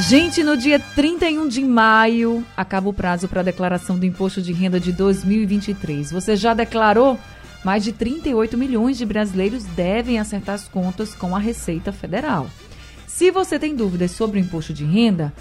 Gente, 0.00 0.44
no 0.44 0.56
dia 0.56 0.78
31 0.78 1.48
de 1.48 1.60
maio 1.64 2.46
acaba 2.56 2.88
o 2.88 2.92
prazo 2.92 3.26
para 3.26 3.40
a 3.40 3.44
declaração 3.44 3.98
do 3.98 4.06
imposto 4.06 4.40
de 4.40 4.52
renda 4.52 4.78
de 4.78 4.92
2023. 4.92 6.12
Você 6.12 6.36
já 6.36 6.54
declarou? 6.54 7.18
Mais 7.64 7.82
de 7.82 7.92
38 7.92 8.56
milhões 8.56 8.96
de 8.96 9.04
brasileiros 9.04 9.64
devem 9.64 10.20
acertar 10.20 10.54
as 10.54 10.68
contas 10.68 11.14
com 11.14 11.34
a 11.34 11.40
Receita 11.40 11.90
Federal. 11.90 12.48
Se 13.08 13.32
você 13.32 13.58
tem 13.58 13.74
dúvidas 13.74 14.12
sobre 14.12 14.38
o 14.38 14.40
imposto 14.40 14.72
de 14.72 14.84
renda, 14.84 15.32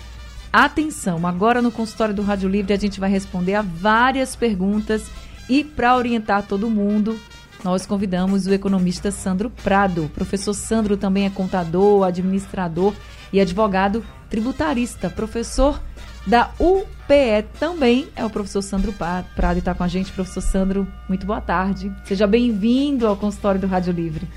atenção, 0.51 1.27
agora 1.27 1.61
no 1.61 1.71
consultório 1.71 2.15
do 2.15 2.23
Rádio 2.23 2.49
Livre 2.49 2.73
a 2.73 2.79
gente 2.79 2.99
vai 2.99 3.11
responder 3.11 3.53
a 3.53 3.61
várias 3.61 4.35
perguntas 4.35 5.05
e 5.47 5.63
para 5.63 5.95
orientar 5.95 6.41
todo 6.41 6.67
mundo, 6.67 7.17
nós 7.63 7.85
convidamos 7.85 8.47
o 8.47 8.53
economista 8.53 9.11
Sandro 9.11 9.51
Prado. 9.51 10.05
O 10.05 10.09
professor 10.09 10.55
Sandro 10.55 10.97
também 10.97 11.27
é 11.27 11.29
contador, 11.29 12.03
administrador 12.03 12.93
e 13.31 13.39
advogado 13.39 14.03
tributarista, 14.29 15.09
professor 15.09 15.79
da 16.27 16.51
UPE 16.59 17.47
também 17.57 18.09
é 18.13 18.25
o 18.25 18.29
professor 18.29 18.61
Sandro 18.61 18.91
Prado 18.91 19.55
e 19.55 19.59
está 19.59 19.73
com 19.73 19.83
a 19.83 19.87
gente. 19.87 20.11
Professor 20.11 20.41
Sandro, 20.41 20.85
muito 21.07 21.25
boa 21.25 21.39
tarde. 21.39 21.89
Seja 22.03 22.27
bem-vindo 22.27 23.07
ao 23.07 23.15
consultório 23.15 23.61
do 23.61 23.65
Rádio 23.65 23.93
Livre. 23.93 24.27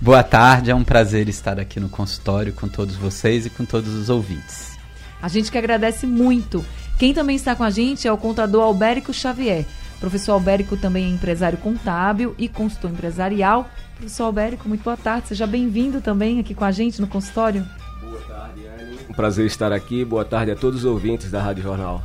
Boa 0.00 0.22
tarde, 0.22 0.70
é 0.70 0.74
um 0.74 0.82
prazer 0.82 1.28
estar 1.28 1.60
aqui 1.60 1.78
no 1.78 1.90
consultório 1.90 2.54
com 2.54 2.66
todos 2.66 2.96
vocês 2.96 3.44
e 3.44 3.50
com 3.50 3.66
todos 3.66 3.92
os 3.92 4.08
ouvintes. 4.08 4.78
A 5.20 5.28
gente 5.28 5.50
que 5.50 5.58
agradece 5.58 6.06
muito. 6.06 6.64
Quem 6.98 7.12
também 7.12 7.36
está 7.36 7.54
com 7.54 7.62
a 7.62 7.70
gente 7.70 8.08
é 8.08 8.12
o 8.12 8.16
contador 8.16 8.62
Albérico 8.62 9.12
Xavier. 9.12 9.66
Professor 10.00 10.32
Albérico 10.32 10.78
também 10.78 11.04
é 11.04 11.08
empresário 11.08 11.58
contábil 11.58 12.34
e 12.38 12.48
consultor 12.48 12.90
empresarial. 12.90 13.68
Professor 13.96 14.24
Albérico, 14.24 14.66
muito 14.66 14.82
boa 14.82 14.96
tarde. 14.96 15.28
Seja 15.28 15.46
bem-vindo 15.46 16.00
também 16.00 16.40
aqui 16.40 16.54
com 16.54 16.64
a 16.64 16.70
gente 16.70 17.02
no 17.02 17.06
consultório. 17.06 17.66
Um 18.02 18.73
prazer 19.14 19.46
estar 19.46 19.72
aqui. 19.72 20.04
Boa 20.04 20.24
tarde 20.24 20.50
a 20.50 20.56
todos 20.56 20.80
os 20.80 20.84
ouvintes 20.84 21.30
da 21.30 21.40
Rádio 21.40 21.62
Jornal. 21.62 22.02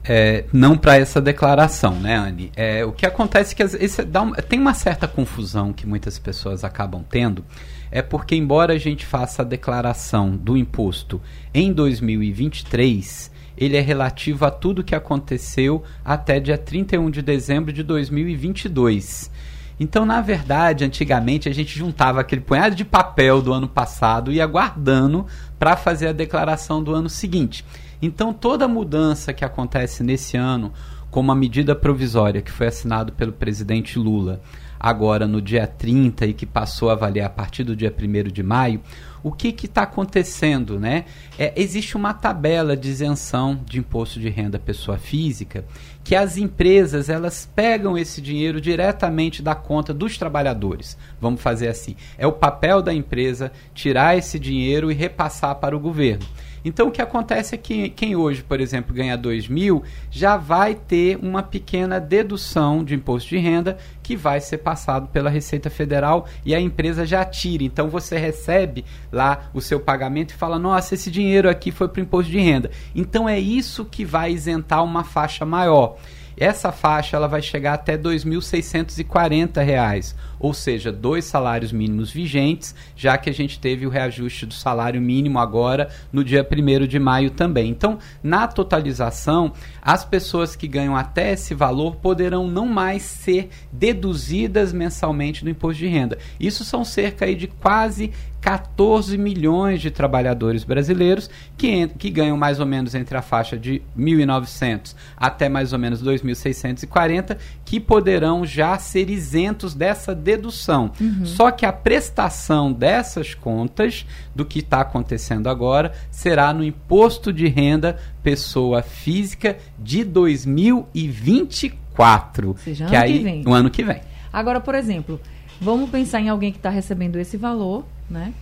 É, 0.02 0.44
não 0.50 0.78
para 0.78 0.96
essa 0.96 1.20
declaração, 1.20 1.94
né, 2.00 2.16
Anne? 2.16 2.50
É, 2.56 2.84
o 2.84 2.92
que 2.92 3.04
acontece 3.04 3.52
é 3.52 3.56
que 3.56 3.62
esse, 3.62 4.02
um, 4.02 4.32
tem 4.48 4.58
uma 4.58 4.72
certa 4.72 5.06
confusão 5.06 5.74
que 5.74 5.86
muitas 5.86 6.18
pessoas 6.18 6.64
acabam 6.64 7.04
tendo, 7.08 7.44
é 7.90 8.00
porque, 8.00 8.34
embora 8.34 8.72
a 8.72 8.78
gente 8.78 9.04
faça 9.04 9.42
a 9.42 9.44
declaração 9.44 10.30
do 10.34 10.56
imposto 10.56 11.20
em 11.52 11.70
2023, 11.70 13.29
ele 13.60 13.76
é 13.76 13.80
relativo 13.80 14.46
a 14.46 14.50
tudo 14.50 14.82
que 14.82 14.94
aconteceu 14.94 15.84
até 16.02 16.40
dia 16.40 16.56
31 16.56 17.10
de 17.10 17.20
dezembro 17.20 17.70
de 17.70 17.82
2022. 17.82 19.30
Então, 19.78 20.06
na 20.06 20.22
verdade, 20.22 20.84
antigamente 20.84 21.46
a 21.48 21.52
gente 21.52 21.78
juntava 21.78 22.20
aquele 22.20 22.40
punhado 22.40 22.74
de 22.74 22.86
papel 22.86 23.42
do 23.42 23.52
ano 23.52 23.68
passado 23.68 24.32
e 24.32 24.36
ia 24.36 24.46
guardando 24.46 25.26
para 25.58 25.76
fazer 25.76 26.08
a 26.08 26.12
declaração 26.12 26.82
do 26.82 26.94
ano 26.94 27.10
seguinte. 27.10 27.64
Então, 28.00 28.32
toda 28.32 28.66
mudança 28.66 29.32
que 29.32 29.44
acontece 29.44 30.02
nesse 30.02 30.38
ano, 30.38 30.72
como 31.10 31.30
a 31.30 31.34
medida 31.34 31.74
provisória 31.74 32.40
que 32.40 32.50
foi 32.50 32.66
assinado 32.66 33.12
pelo 33.12 33.32
presidente 33.32 33.98
Lula 33.98 34.40
agora 34.80 35.28
no 35.28 35.42
dia 35.42 35.66
30 35.66 36.24
e 36.24 36.32
que 36.32 36.46
passou 36.46 36.88
a 36.88 36.94
valer 36.94 37.20
a 37.20 37.28
partir 37.28 37.62
do 37.62 37.76
dia 37.76 37.94
1 37.96 38.32
de 38.32 38.42
maio, 38.42 38.80
o 39.22 39.30
que 39.30 39.54
está 39.66 39.82
acontecendo, 39.82 40.80
né? 40.80 41.04
É, 41.38 41.52
existe 41.54 41.94
uma 41.94 42.14
tabela 42.14 42.74
de 42.74 42.88
isenção 42.88 43.60
de 43.66 43.78
imposto 43.78 44.18
de 44.18 44.30
renda 44.30 44.58
pessoa 44.58 44.96
física 44.96 45.66
que 46.02 46.16
as 46.16 46.38
empresas 46.38 47.10
elas 47.10 47.48
pegam 47.54 47.98
esse 47.98 48.22
dinheiro 48.22 48.60
diretamente 48.60 49.42
da 49.42 49.54
conta 49.54 49.92
dos 49.92 50.16
trabalhadores. 50.16 50.96
Vamos 51.20 51.42
fazer 51.42 51.68
assim. 51.68 51.94
É 52.16 52.26
o 52.26 52.32
papel 52.32 52.80
da 52.80 52.94
empresa 52.94 53.52
tirar 53.74 54.16
esse 54.16 54.38
dinheiro 54.38 54.90
e 54.90 54.94
repassar 54.94 55.56
para 55.56 55.76
o 55.76 55.80
governo. 55.80 56.26
Então 56.64 56.88
o 56.88 56.90
que 56.90 57.02
acontece 57.02 57.54
é 57.54 57.58
que 57.58 57.90
quem 57.90 58.16
hoje, 58.16 58.42
por 58.42 58.60
exemplo, 58.60 58.94
ganha 58.94 59.16
2 59.16 59.48
mil, 59.48 59.82
já 60.10 60.36
vai 60.36 60.74
ter 60.74 61.18
uma 61.22 61.42
pequena 61.42 61.98
dedução 61.98 62.84
de 62.84 62.94
imposto 62.94 63.30
de 63.30 63.38
renda 63.38 63.78
que 64.02 64.16
vai 64.16 64.40
ser 64.40 64.58
passado 64.58 65.08
pela 65.08 65.30
Receita 65.30 65.70
Federal 65.70 66.26
e 66.44 66.54
a 66.54 66.60
empresa 66.60 67.06
já 67.06 67.24
tira. 67.24 67.62
Então 67.62 67.88
você 67.88 68.18
recebe 68.18 68.84
lá 69.12 69.50
o 69.54 69.60
seu 69.60 69.80
pagamento 69.80 70.30
e 70.30 70.36
fala: 70.36 70.58
nossa, 70.58 70.94
esse 70.94 71.10
dinheiro 71.10 71.48
aqui 71.48 71.70
foi 71.70 71.88
para 71.88 72.00
o 72.00 72.02
imposto 72.02 72.30
de 72.30 72.38
renda. 72.38 72.70
Então 72.94 73.28
é 73.28 73.38
isso 73.38 73.84
que 73.84 74.04
vai 74.04 74.32
isentar 74.32 74.84
uma 74.84 75.04
faixa 75.04 75.44
maior. 75.44 75.96
Essa 76.36 76.72
faixa 76.72 77.16
ela 77.16 77.28
vai 77.28 77.42
chegar 77.42 77.74
até 77.74 77.92
R$ 77.92 77.98
2.640, 77.98 80.14
ou 80.40 80.54
seja, 80.54 80.90
dois 80.90 81.26
salários 81.26 81.70
mínimos 81.70 82.10
vigentes, 82.10 82.74
já 82.96 83.16
que 83.18 83.28
a 83.28 83.32
gente 83.32 83.60
teve 83.60 83.86
o 83.86 83.90
reajuste 83.90 84.46
do 84.46 84.54
salário 84.54 85.00
mínimo 85.00 85.38
agora 85.38 85.90
no 86.10 86.24
dia 86.24 86.44
1 86.50 86.86
de 86.86 86.98
maio 86.98 87.30
também. 87.30 87.70
Então, 87.70 87.98
na 88.22 88.48
totalização, 88.48 89.52
as 89.82 90.04
pessoas 90.04 90.56
que 90.56 90.66
ganham 90.66 90.96
até 90.96 91.32
esse 91.32 91.54
valor 91.54 91.96
poderão 91.96 92.48
não 92.48 92.66
mais 92.66 93.02
ser 93.02 93.50
deduzidas 93.70 94.72
mensalmente 94.72 95.44
do 95.44 95.50
imposto 95.50 95.78
de 95.78 95.86
renda. 95.86 96.18
Isso 96.40 96.64
são 96.64 96.84
cerca 96.84 97.26
aí 97.26 97.34
de 97.34 97.46
quase 97.46 98.10
14 98.40 99.18
milhões 99.18 99.80
de 99.80 99.90
trabalhadores 99.90 100.64
brasileiros 100.64 101.28
que, 101.56 101.86
que 101.88 102.10
ganham 102.10 102.36
mais 102.36 102.58
ou 102.58 102.66
menos 102.66 102.94
entre 102.94 103.16
a 103.16 103.22
faixa 103.22 103.56
de 103.56 103.82
1.900 103.98 104.94
até 105.16 105.48
mais 105.48 105.72
ou 105.72 105.78
menos 105.78 106.02
2.640, 106.02 107.36
que 107.64 107.78
poderão 107.78 108.44
já 108.44 108.78
ser 108.78 109.10
isentos 109.10 109.74
dessa 109.74 110.14
dedução. 110.30 110.92
Uhum. 111.00 111.26
Só 111.26 111.50
que 111.50 111.66
a 111.66 111.72
prestação 111.72 112.72
dessas 112.72 113.34
contas, 113.34 114.06
do 114.34 114.44
que 114.44 114.58
está 114.60 114.82
acontecendo 114.82 115.48
agora, 115.48 115.92
será 116.10 116.52
no 116.54 116.62
imposto 116.64 117.32
de 117.32 117.48
renda 117.48 117.98
pessoa 118.22 118.82
física 118.82 119.56
de 119.78 120.04
2024. 120.04 122.54
Seja, 122.58 122.86
que 122.86 122.94
ano 122.94 123.04
aí, 123.04 123.18
que 123.18 123.24
vem. 123.24 123.42
no 123.42 123.52
ano 123.52 123.68
que 123.70 123.82
vem. 123.82 124.00
Agora, 124.32 124.60
por 124.60 124.76
exemplo, 124.76 125.20
vamos 125.60 125.90
pensar 125.90 126.20
em 126.20 126.28
alguém 126.28 126.52
que 126.52 126.58
está 126.58 126.70
recebendo 126.70 127.16
esse 127.16 127.36
valor, 127.36 127.84
né? 128.08 128.32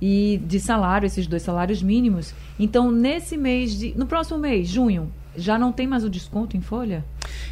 E 0.00 0.40
de 0.46 0.58
salário, 0.60 1.06
esses 1.06 1.26
dois 1.26 1.42
salários 1.42 1.82
mínimos. 1.82 2.32
Então, 2.58 2.90
nesse 2.90 3.36
mês 3.36 3.76
de. 3.76 3.92
No 3.96 4.06
próximo 4.06 4.38
mês, 4.38 4.66
junho, 4.68 5.12
já 5.36 5.58
não 5.58 5.70
tem 5.72 5.86
mais 5.86 6.04
o 6.04 6.10
desconto 6.10 6.56
em 6.56 6.60
folha? 6.60 7.04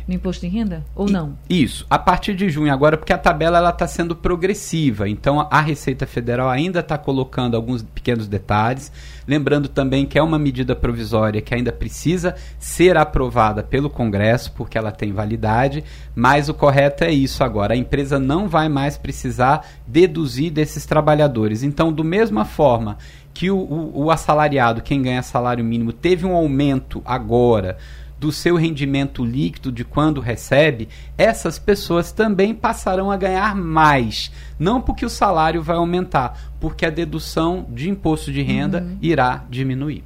No 0.09 0.15
imposto 0.15 0.47
de 0.47 0.53
renda? 0.53 0.85
Ou 0.95 1.09
não? 1.11 1.37
Isso, 1.51 1.85
a 1.91 1.99
partir 1.99 2.35
de 2.35 2.49
junho 2.49 2.73
agora, 2.73 2.97
porque 2.97 3.13
a 3.13 3.19
tabela 3.19 3.59
ela 3.59 3.71
está 3.71 3.87
sendo 3.87 4.15
progressiva, 4.17 5.09
então 5.09 5.41
a- 5.41 5.49
a 5.51 5.61
Receita 5.61 6.07
Federal 6.07 6.49
ainda 6.49 6.81
está 6.81 6.97
colocando 6.97 7.57
alguns 7.57 7.83
pequenos 7.83 8.27
detalhes, 8.29 8.91
lembrando 9.27 9.69
também 9.69 10.07
que 10.07 10.19
é 10.19 10.23
uma 10.23 10.39
medida 10.39 10.75
provisória 10.75 11.43
que 11.43 11.55
ainda 11.55 11.73
precisa 11.73 12.35
ser 12.59 12.97
aprovada 12.97 13.63
pelo 13.63 13.91
Congresso, 13.91 14.53
porque 14.53 14.79
ela 14.79 14.93
tem 14.93 15.13
validade, 15.13 15.85
mas 16.15 16.49
o 16.49 16.55
correto 16.55 17.05
é 17.05 17.11
isso 17.11 17.43
agora, 17.45 17.75
a 17.75 17.77
empresa 17.77 18.19
não 18.19 18.49
vai 18.49 18.69
mais 18.69 18.97
precisar 18.97 19.67
deduzir 19.87 20.51
desses 20.53 20.87
trabalhadores. 20.87 21.63
Então, 21.63 21.93
do 21.93 22.05
mesma 22.05 22.45
forma 22.45 22.97
que 23.39 23.51
o, 23.51 23.57
o- 23.59 24.05
o 24.05 24.11
assalariado, 24.11 24.81
quem 24.81 25.03
ganha 25.03 25.23
salário 25.23 25.63
mínimo, 25.63 25.93
teve 25.93 26.25
um 26.25 26.35
aumento 26.35 27.03
agora 27.05 27.77
do 28.19 28.33
seu 28.33 28.57
rendimento 28.57 29.23
líquido 29.23 29.71
de 29.71 29.85
quando 29.85 30.23
recebe, 30.23 30.89
essas 31.19 31.59
pessoas 31.59 32.11
também 32.13 32.55
passarão 32.55 33.11
a 33.11 33.17
ganhar 33.19 33.55
mais. 33.55 34.33
Não 34.59 34.81
porque 34.81 35.05
o 35.05 35.11
salário 35.11 35.63
vai 35.63 35.77
aumentar, 35.77 36.55
porque 36.59 36.87
a 36.87 36.91
dedução 36.91 37.67
de 37.69 37.91
imposto 37.91 38.33
de 38.33 38.41
renda 38.41 38.81
uhum. 38.81 38.97
irá 39.03 39.45
diminuir. 39.51 40.03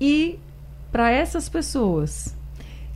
E 0.00 0.38
para 0.90 1.10
essas 1.10 1.46
pessoas 1.46 2.34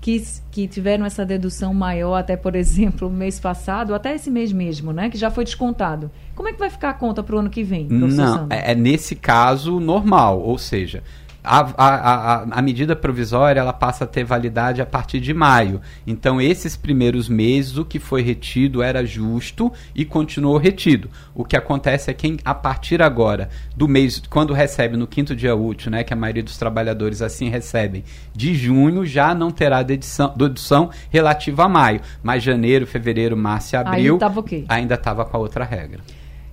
que, 0.00 0.23
que 0.50 0.67
tiveram 0.67 1.05
essa 1.05 1.25
dedução 1.25 1.75
maior 1.75 2.17
até, 2.17 2.37
por 2.37 2.56
exemplo, 2.56 3.11
mês 3.11 3.38
passado, 3.38 3.94
até 3.94 4.14
esse 4.14 4.31
mês 4.31 4.52
mesmo, 4.52 4.93
né? 4.93 5.11
Que 5.11 5.19
já 5.19 5.31
foi 5.31 5.44
descontado. 5.44 6.11
Como 6.35 6.49
é 6.49 6.52
que 6.52 6.58
vai 6.58 6.70
ficar 6.70 6.91
a 6.91 6.94
conta 6.94 7.23
para 7.23 7.37
o 7.37 7.38
ano 7.38 7.50
que 7.50 7.62
vem? 7.62 7.87
Não, 7.87 8.47
é, 8.49 8.73
é, 8.73 8.75
nesse 8.75 9.14
caso 9.14 9.79
normal, 9.79 10.41
ou 10.41 10.56
seja, 10.56 11.02
a, 11.42 11.60
a, 11.60 11.87
a, 11.87 12.42
a, 12.58 12.62
medida 12.62 12.94
provisória 12.94 13.60
ela 13.60 13.72
passa 13.72 14.04
a 14.04 14.06
ter 14.06 14.25
validade 14.25 14.81
a 14.82 14.87
partir 14.87 15.20
de 15.20 15.32
maio. 15.32 15.81
Então, 16.06 16.40
esses 16.40 16.76
primeiros 16.76 17.28
meses, 17.28 17.76
o 17.76 17.84
que 17.84 17.98
foi 17.98 18.22
retido 18.22 18.82
era 18.82 19.04
justo 19.04 19.72
e 19.94 20.04
continuou 20.04 20.58
retido. 20.58 21.08
O 21.34 21.44
que 21.44 21.56
acontece 21.56 22.10
é 22.10 22.14
que, 22.14 22.37
a 22.44 22.54
partir 22.54 23.00
agora 23.02 23.48
do 23.76 23.88
mês, 23.88 24.22
quando 24.28 24.52
recebe 24.52 24.96
no 24.96 25.06
quinto 25.06 25.34
dia 25.34 25.54
útil, 25.56 25.90
né, 25.90 26.04
que 26.04 26.12
a 26.12 26.16
maioria 26.16 26.42
dos 26.42 26.58
trabalhadores 26.58 27.22
assim 27.22 27.48
recebem, 27.48 28.04
de 28.34 28.54
junho 28.54 29.06
já 29.06 29.34
não 29.34 29.50
terá 29.50 29.82
dedução, 29.82 30.34
dedução 30.37 30.90
relativa 31.10 31.64
a 31.64 31.69
maio. 31.69 32.00
Mas 32.22 32.42
janeiro, 32.42 32.87
fevereiro, 32.87 33.37
março 33.37 33.75
e 33.75 33.76
abril 33.76 34.19
okay. 34.37 34.64
ainda 34.69 34.94
estava 34.94 35.25
com 35.25 35.37
a 35.37 35.40
outra 35.40 35.64
regra. 35.64 36.00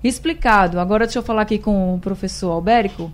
Explicado. 0.04 0.80
Agora 0.80 1.06
deixa 1.06 1.20
eu 1.20 1.24
falar 1.24 1.42
aqui 1.42 1.58
com 1.58 1.96
o 1.96 2.00
professor 2.00 2.52
Albérico. 2.52 3.12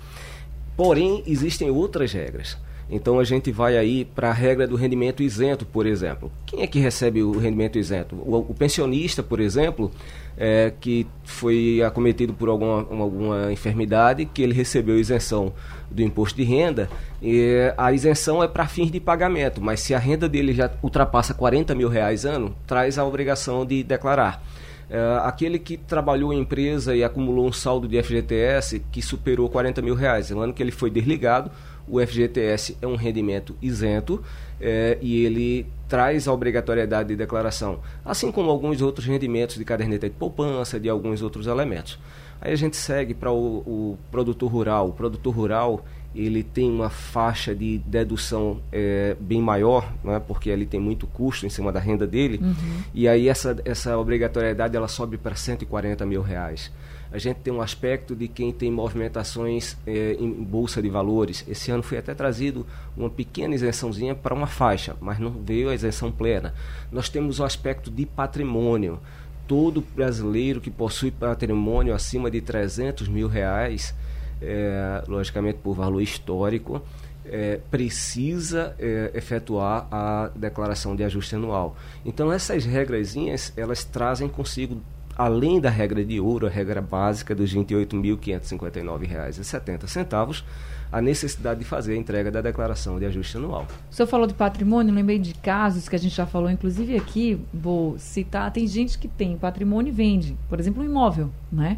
Porém, 0.76 1.24
existem 1.26 1.70
outras 1.70 2.12
regras. 2.12 2.58
Então 2.90 3.20
a 3.20 3.24
gente 3.24 3.52
vai 3.52 3.78
aí 3.78 4.06
para 4.06 4.30
a 4.30 4.34
regra 4.34 4.68
do 4.68 4.76
rendimento 4.76 5.24
isento, 5.24 5.66
por 5.66 5.86
exemplo. 5.86 6.32
Quem 6.46 6.62
é 6.62 6.68
que 6.68 6.80
recebe 6.80 7.24
o 7.24 7.38
rendimento 7.38 7.80
isento? 7.80 8.16
O, 8.16 8.38
o 8.38 8.54
pensionista, 8.54 9.24
por 9.24 9.40
exemplo, 9.40 9.92
é, 10.38 10.72
que 10.80 11.08
foi 11.24 11.82
acometido 11.82 12.34
por 12.34 12.48
alguma, 12.48 12.86
alguma 13.02 13.52
enfermidade, 13.52 14.26
que 14.26 14.42
ele 14.42 14.54
recebeu 14.54 15.00
isenção 15.00 15.52
do 15.90 16.02
imposto 16.02 16.38
de 16.38 16.44
renda, 16.44 16.90
e 17.22 17.74
a 17.76 17.92
isenção 17.92 18.44
é 18.44 18.48
para 18.48 18.68
fins 18.68 18.92
de 18.92 19.00
pagamento, 19.00 19.62
mas 19.62 19.80
se 19.80 19.94
a 19.96 20.00
renda 20.00 20.30
dele 20.30 20.54
já 20.54 20.70
ultrapassa 20.84 21.34
40 21.34 21.74
mil 21.74 21.90
reais 21.90 22.26
ano, 22.26 22.56
traz 22.68 23.00
a 23.00 23.06
obrigação 23.06 23.66
de 23.66 23.84
declarar. 23.84 24.44
É, 24.90 25.20
aquele 25.24 25.58
que 25.58 25.78
trabalhou 25.78 26.32
em 26.32 26.40
empresa 26.40 26.96
e 26.96 27.04
acumulou 27.04 27.48
um 27.48 27.52
saldo 27.52 27.88
de 27.88 28.02
FGTS 28.02 28.84
que 28.92 29.02
superou 29.02 29.50
40 29.50 29.82
mil 29.82 29.96
reais, 29.96 30.30
no 30.30 30.42
ano 30.42 30.54
que 30.54 30.62
ele 30.62 30.72
foi 30.72 30.90
desligado, 30.90 31.50
o 31.88 32.00
FGTS 32.00 32.78
é 32.82 32.88
um 32.88 32.96
rendimento 32.96 33.56
isento 33.62 34.24
é, 34.60 34.98
e 35.02 35.24
ele 35.24 35.68
traz 35.88 36.28
a 36.28 36.34
obrigatoriedade 36.34 37.10
de 37.10 37.16
declaração, 37.16 37.80
assim 38.04 38.32
como 38.32 38.50
alguns 38.50 38.82
outros 38.82 39.06
rendimentos 39.06 39.56
de 39.56 39.66
caderneta 39.66 40.10
de 40.10 40.16
poupança, 40.16 40.80
de 40.80 40.90
alguns 40.90 41.22
outros 41.22 41.46
elementos. 41.48 42.00
Aí 42.42 42.52
a 42.52 42.56
gente 42.56 42.76
segue 42.76 43.14
para 43.14 43.32
o, 43.32 43.58
o, 43.60 43.98
produtor 44.12 44.52
rural. 44.52 44.90
O 44.90 44.94
produtor 44.94 45.34
rural 45.34 45.86
ele 46.16 46.44
tem 46.44 46.70
uma 46.70 46.90
faixa 46.90 47.54
de 47.54 47.80
dedução 47.80 48.62
é, 48.72 49.16
bem 49.20 49.42
maior, 49.42 49.92
né, 50.04 50.22
porque 50.26 50.50
ele 50.50 50.66
tem 50.66 50.80
muito 50.80 51.06
custo 51.08 51.46
em 51.46 51.50
cima 51.50 51.72
da 51.72 51.80
renda 51.80 52.08
dele, 52.08 52.40
uhum. 52.42 52.54
e 52.94 53.08
aí 53.08 53.28
essa, 53.28 53.56
essa 53.66 53.98
obrigatoriedade 53.98 54.76
ela 54.76 54.88
sobe 54.88 55.18
para 55.18 55.36
140 55.36 56.06
mil 56.06 56.22
reais 56.22 56.72
a 57.16 57.18
gente 57.18 57.38
tem 57.38 57.54
um 57.54 57.62
aspecto 57.62 58.14
de 58.14 58.28
quem 58.28 58.52
tem 58.52 58.70
movimentações 58.70 59.78
eh, 59.88 60.18
em 60.20 60.30
bolsa 60.30 60.82
de 60.82 60.90
valores. 60.90 61.46
Esse 61.48 61.72
ano 61.72 61.82
foi 61.82 61.98
até 61.98 62.14
trazido 62.14 62.66
uma 62.98 63.10
pequena 63.10 63.56
isençãozinha 63.56 64.14
para 64.14 64.34
uma 64.34 64.48
faixa, 64.48 64.98
mas 65.00 65.18
não 65.18 65.32
veio 65.32 65.70
a 65.70 65.74
isenção 65.74 66.12
plena. 66.12 66.54
Nós 66.92 67.08
temos 67.08 67.40
o 67.40 67.46
aspecto 67.46 67.90
de 67.90 68.06
patrimônio. 68.06 69.00
Todo 69.48 69.82
brasileiro 69.96 70.60
que 70.60 70.70
possui 70.70 71.10
patrimônio 71.10 71.94
acima 71.94 72.30
de 72.30 72.42
300 72.42 73.08
mil 73.08 73.30
reais, 73.30 73.96
eh, 74.42 75.04
logicamente 75.08 75.60
por 75.60 75.74
valor 75.74 76.02
histórico, 76.02 76.82
é, 77.28 77.60
precisa 77.72 78.76
é, 78.78 79.10
efetuar 79.14 79.88
a 79.92 80.30
declaração 80.36 80.96
de 80.96 81.04
ajuste 81.04 81.36
anual. 81.36 81.76
Então 82.06 82.32
essas 82.32 82.66
regrazinhas 82.66 83.52
elas 83.58 83.84
trazem 83.84 84.28
consigo 84.28 84.80
além 85.18 85.62
da 85.62 85.70
regra 85.70 86.04
de 86.04 86.20
ouro, 86.20 86.46
a 86.46 86.50
regra 86.50 86.82
básica 86.82 87.34
dos 87.34 87.54
R$ 87.54 87.64
28.559,70, 87.64 90.44
a 90.92 91.02
necessidade 91.02 91.62
de 91.62 91.66
fazer 91.66 91.94
a 91.94 91.96
entrega 91.96 92.30
da 92.30 92.42
declaração 92.42 93.00
de 93.00 93.06
ajuste 93.06 93.38
anual. 93.38 93.66
O 93.90 93.96
senhor 93.96 94.08
falou 94.08 94.28
de 94.28 94.34
patrimônio, 94.34 94.94
lembrei 94.94 95.18
de 95.18 95.34
casos 95.36 95.88
que 95.88 95.96
a 95.96 96.00
gente 96.00 96.14
já 96.14 96.26
falou, 96.26 96.50
inclusive 96.50 96.98
aqui, 96.98 97.40
vou 97.54 97.98
citar, 97.98 98.52
tem 98.52 98.68
gente 98.68 99.00
que 99.00 99.08
tem 99.08 99.38
patrimônio 99.38 99.90
e 99.90 99.94
vende, 99.94 100.36
por 100.50 100.60
exemplo, 100.60 100.84
um 100.84 100.86
imóvel, 100.86 101.30
né? 101.50 101.78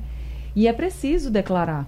E 0.55 0.67
é 0.67 0.73
preciso 0.73 1.29
declarar. 1.29 1.87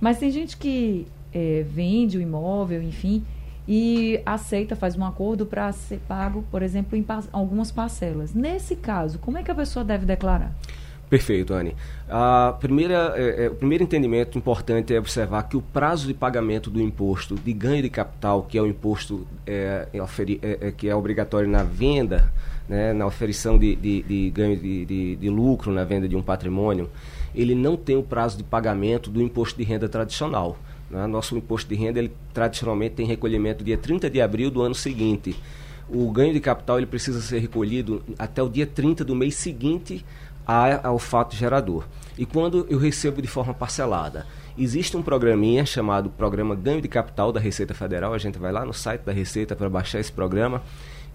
Mas 0.00 0.18
tem 0.18 0.30
gente 0.30 0.56
que 0.56 1.06
é, 1.32 1.64
vende 1.68 2.18
o 2.18 2.20
imóvel, 2.20 2.82
enfim, 2.82 3.24
e 3.68 4.20
aceita, 4.24 4.76
faz 4.76 4.96
um 4.96 5.04
acordo 5.04 5.44
para 5.44 5.72
ser 5.72 5.98
pago, 6.06 6.44
por 6.50 6.62
exemplo, 6.62 6.96
em 6.96 7.04
algumas 7.32 7.70
parcelas. 7.70 8.32
Nesse 8.32 8.76
caso, 8.76 9.18
como 9.18 9.38
é 9.38 9.42
que 9.42 9.50
a 9.50 9.54
pessoa 9.54 9.84
deve 9.84 10.06
declarar? 10.06 10.54
Perfeito, 11.08 11.54
Anne. 11.54 11.74
A 12.08 12.56
primeira, 12.58 13.14
é, 13.16 13.44
é, 13.44 13.48
o 13.48 13.54
primeiro 13.54 13.84
entendimento 13.84 14.36
importante 14.36 14.92
é 14.92 14.98
observar 14.98 15.44
que 15.44 15.56
o 15.56 15.62
prazo 15.62 16.06
de 16.06 16.14
pagamento 16.14 16.68
do 16.68 16.80
imposto 16.80 17.36
de 17.36 17.52
ganho 17.52 17.82
de 17.82 17.90
capital, 17.90 18.42
que 18.42 18.58
é 18.58 18.62
o 18.62 18.66
imposto 18.66 19.24
é, 19.46 19.86
é, 19.92 19.98
é, 19.98 20.68
é 20.68 20.72
que 20.72 20.88
é 20.88 20.96
obrigatório 20.96 21.48
na 21.48 21.62
venda, 21.62 22.32
né, 22.68 22.92
na 22.92 23.06
oferição 23.06 23.56
de, 23.56 23.76
de, 23.76 24.02
de 24.02 24.30
ganho 24.30 24.56
de, 24.56 24.84
de, 24.84 25.16
de, 25.16 25.30
lucro 25.30 25.70
na 25.70 25.84
venda 25.84 26.08
de 26.08 26.16
um 26.16 26.22
patrimônio, 26.22 26.90
ele 27.36 27.54
não 27.54 27.76
tem 27.76 27.96
o 27.96 28.02
prazo 28.02 28.38
de 28.38 28.42
pagamento 28.42 29.10
do 29.10 29.20
imposto 29.20 29.58
de 29.58 29.64
renda 29.64 29.88
tradicional. 29.88 30.58
Né? 30.90 31.06
Nosso 31.06 31.36
imposto 31.36 31.68
de 31.68 31.76
renda, 31.76 31.98
ele 31.98 32.10
tradicionalmente 32.32 32.94
tem 32.94 33.06
recolhimento 33.06 33.62
dia 33.62 33.76
30 33.76 34.08
de 34.08 34.20
abril 34.20 34.50
do 34.50 34.62
ano 34.62 34.74
seguinte. 34.74 35.36
O 35.88 36.10
ganho 36.10 36.32
de 36.32 36.40
capital 36.40 36.78
ele 36.78 36.86
precisa 36.86 37.20
ser 37.20 37.38
recolhido 37.38 38.02
até 38.18 38.42
o 38.42 38.48
dia 38.48 38.66
30 38.66 39.04
do 39.04 39.14
mês 39.14 39.36
seguinte 39.36 40.04
ao 40.82 40.98
fato 40.98 41.36
gerador. 41.36 41.84
E 42.16 42.24
quando 42.24 42.66
eu 42.70 42.78
recebo 42.78 43.20
de 43.20 43.28
forma 43.28 43.52
parcelada? 43.52 44.26
Existe 44.56 44.96
um 44.96 45.02
programinha 45.02 45.66
chamado 45.66 46.08
Programa 46.08 46.54
Ganho 46.54 46.80
de 46.80 46.88
Capital 46.88 47.30
da 47.30 47.38
Receita 47.38 47.74
Federal. 47.74 48.14
A 48.14 48.18
gente 48.18 48.38
vai 48.38 48.50
lá 48.50 48.64
no 48.64 48.72
site 48.72 49.02
da 49.02 49.12
Receita 49.12 49.54
para 49.54 49.68
baixar 49.68 50.00
esse 50.00 50.10
programa 50.10 50.62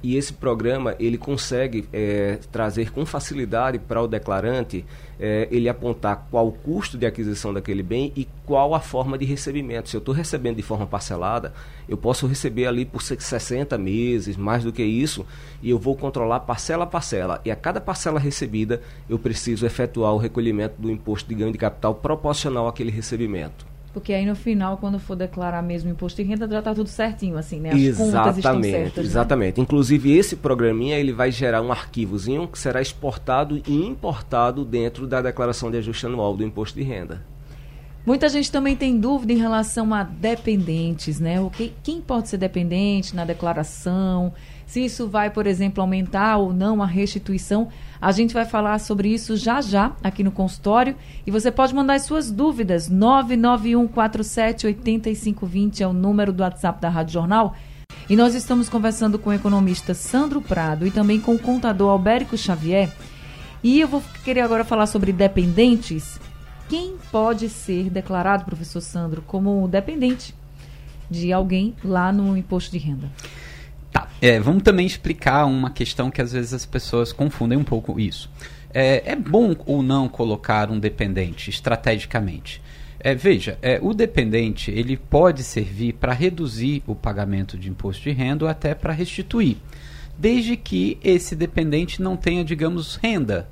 e 0.04 0.18
esse 0.18 0.34
programa 0.34 0.96
ele 1.00 1.18
consegue 1.18 1.88
é, 1.94 2.40
trazer 2.52 2.92
com 2.92 3.06
facilidade 3.06 3.80
para 3.80 4.02
o 4.02 4.08
declarante 4.08 4.84
é, 5.20 5.48
ele 5.52 5.70
apontar 5.70 6.28
qual 6.32 6.48
o 6.48 6.52
custo 6.52 6.98
de 6.98 7.06
aquisição 7.06 7.54
daquele 7.54 7.84
bem 7.84 8.12
e 8.16 8.28
qual 8.46 8.74
a 8.74 8.80
forma 8.80 9.18
de 9.18 9.26
recebimento. 9.26 9.90
Se 9.90 9.96
eu 9.96 10.00
estou 10.00 10.16
recebendo 10.16 10.56
de 10.56 10.64
forma 10.64 10.88
parcelada, 10.88 11.54
eu 11.88 11.96
posso 11.96 12.26
receber 12.26 12.66
ali 12.66 12.86
por 12.86 13.04
60 13.04 13.78
meses, 13.78 14.36
mais 14.36 14.64
do 14.64 14.74
que 14.74 14.84
isso, 14.84 15.26
e 15.62 15.70
eu 15.70 15.78
vou 15.78 15.96
controlar 15.96 16.40
parcela 16.42 16.86
a 16.86 16.88
parcela. 16.88 17.40
E 17.46 17.52
a 17.52 17.56
cada 17.56 17.80
parcela 17.80 18.20
recebida, 18.20 18.82
eu 19.08 19.20
preciso 19.20 19.66
efetuar 19.66 20.14
o 20.14 20.18
recolhimento 20.18 20.82
do 20.82 20.90
imposto 20.90 21.30
de 21.30 21.36
ganho 21.36 21.52
de 21.52 21.58
capital 21.58 21.94
proporcional 21.94 22.68
àquele 22.68 22.90
recebimento. 22.90 23.71
Porque 23.94 24.14
aí 24.14 24.26
no 24.26 24.36
final, 24.36 24.78
quando 24.78 24.98
for 25.00 25.16
declarar 25.16 25.62
mesmo 25.62 25.90
imposto 25.90 26.22
de 26.22 26.28
renda, 26.28 26.48
já 26.48 26.60
está 26.60 26.74
tudo 26.74 26.88
certinho, 26.88 27.38
assim, 27.38 27.60
né? 27.60 27.72
As 27.72 27.80
exatamente, 27.80 28.72
certas, 28.72 29.04
né? 29.04 29.04
exatamente. 29.04 29.58
Né? 29.58 29.64
Inclusive, 29.64 30.18
esse 30.18 30.38
programinha 30.38 30.98
ele 30.98 31.12
vai 31.12 31.30
gerar 31.32 31.62
um 31.62 31.72
arquivozinho 31.72 32.48
que 32.48 32.58
será 32.58 32.82
exportado 32.82 33.62
e 33.68 33.86
importado 33.86 34.64
dentro 34.64 35.06
da 35.06 35.22
declaração 35.22 35.70
de 35.70 35.78
ajuste 35.78 36.06
anual 36.06 36.36
do 36.38 36.44
imposto 36.44 36.78
de 36.78 36.84
renda. 36.84 37.22
Muita 38.06 38.28
gente 38.30 38.52
também 38.52 38.76
tem 38.76 39.00
dúvida 39.00 39.32
em 39.32 39.38
relação 39.38 39.94
a 39.94 40.04
dependentes, 40.04 41.20
né? 41.20 41.40
O 41.40 41.52
que, 41.52 41.72
quem 41.84 42.02
pode 42.02 42.30
ser 42.30 42.38
dependente 42.38 43.16
na 43.16 43.26
declaração? 43.26 44.34
Se 44.66 44.84
isso 44.84 45.08
vai, 45.08 45.30
por 45.30 45.46
exemplo, 45.46 45.82
aumentar 45.82 46.38
ou 46.38 46.52
não 46.52 46.82
a 46.82 46.86
restituição. 46.88 47.68
A 48.02 48.12
gente 48.12 48.34
vai 48.34 48.46
falar 48.46 48.80
sobre 48.80 49.10
isso 49.10 49.38
já 49.38 49.62
já 49.62 49.92
aqui 50.04 50.24
no 50.24 50.32
consultório. 50.32 50.96
E 51.26 51.32
você 51.32 51.50
pode 51.52 51.76
mandar 51.76 51.94
as 51.94 52.02
suas 52.04 52.32
dúvidas. 52.32 52.90
991478520 52.90 55.82
é 55.82 55.88
o 55.88 55.94
número 55.94 56.34
do 56.34 56.42
WhatsApp 56.42 56.82
da 56.82 56.90
Rádio 56.90 57.14
Jornal. 57.14 57.56
E 58.10 58.16
nós 58.16 58.34
estamos 58.34 58.68
conversando 58.68 59.20
com 59.20 59.30
o 59.30 59.34
economista 59.34 59.94
Sandro 59.94 60.42
Prado 60.42 60.88
e 60.88 60.92
também 60.92 61.20
com 61.20 61.36
o 61.36 61.40
contador 61.40 61.92
Albérico 61.92 62.36
Xavier. 62.36 62.90
E 63.64 63.80
eu 63.80 63.88
vou 63.88 64.02
querer 64.24 64.42
agora 64.42 64.64
falar 64.64 64.88
sobre 64.88 65.14
dependentes 65.14 66.20
quem 66.72 66.96
pode 67.12 67.50
ser 67.50 67.90
declarado, 67.90 68.46
professor 68.46 68.80
Sandro, 68.80 69.22
como 69.28 69.68
dependente 69.68 70.34
de 71.10 71.34
alguém 71.34 71.76
lá 71.84 72.14
no 72.14 72.38
imposto 72.38 72.72
de 72.72 72.78
renda? 72.78 73.12
É, 74.22 74.40
vamos 74.40 74.64
também 74.64 74.86
explicar 74.86 75.46
uma 75.46 75.72
questão 75.72 76.12
que 76.12 76.22
às 76.22 76.32
vezes 76.32 76.54
as 76.54 76.66
pessoas 76.66 77.12
confundem 77.12 77.58
um 77.58 77.64
pouco 77.64 78.00
isso. 78.00 78.30
É, 78.74 79.12
é 79.12 79.16
bom 79.16 79.56
ou 79.66 79.82
não 79.82 80.08
colocar 80.08 80.70
um 80.70 80.80
dependente 80.80 81.50
estrategicamente? 81.50 82.62
É, 83.00 83.16
veja, 83.16 83.58
é, 83.62 83.80
o 83.82 83.94
dependente 83.94 84.70
ele 84.70 84.96
pode 84.96 85.44
servir 85.44 85.94
para 85.94 86.14
reduzir 86.14 86.84
o 86.86 86.94
pagamento 86.94 87.58
de 87.58 87.70
imposto 87.70 88.04
de 88.04 88.12
renda 88.12 88.46
ou 88.46 88.52
até 88.52 88.76
para 88.76 88.94
restituir, 88.94 89.58
desde 90.18 90.56
que 90.56 91.00
esse 91.04 91.36
dependente 91.36 92.00
não 92.02 92.16
tenha, 92.16 92.46
digamos, 92.46 92.96
renda 92.98 93.50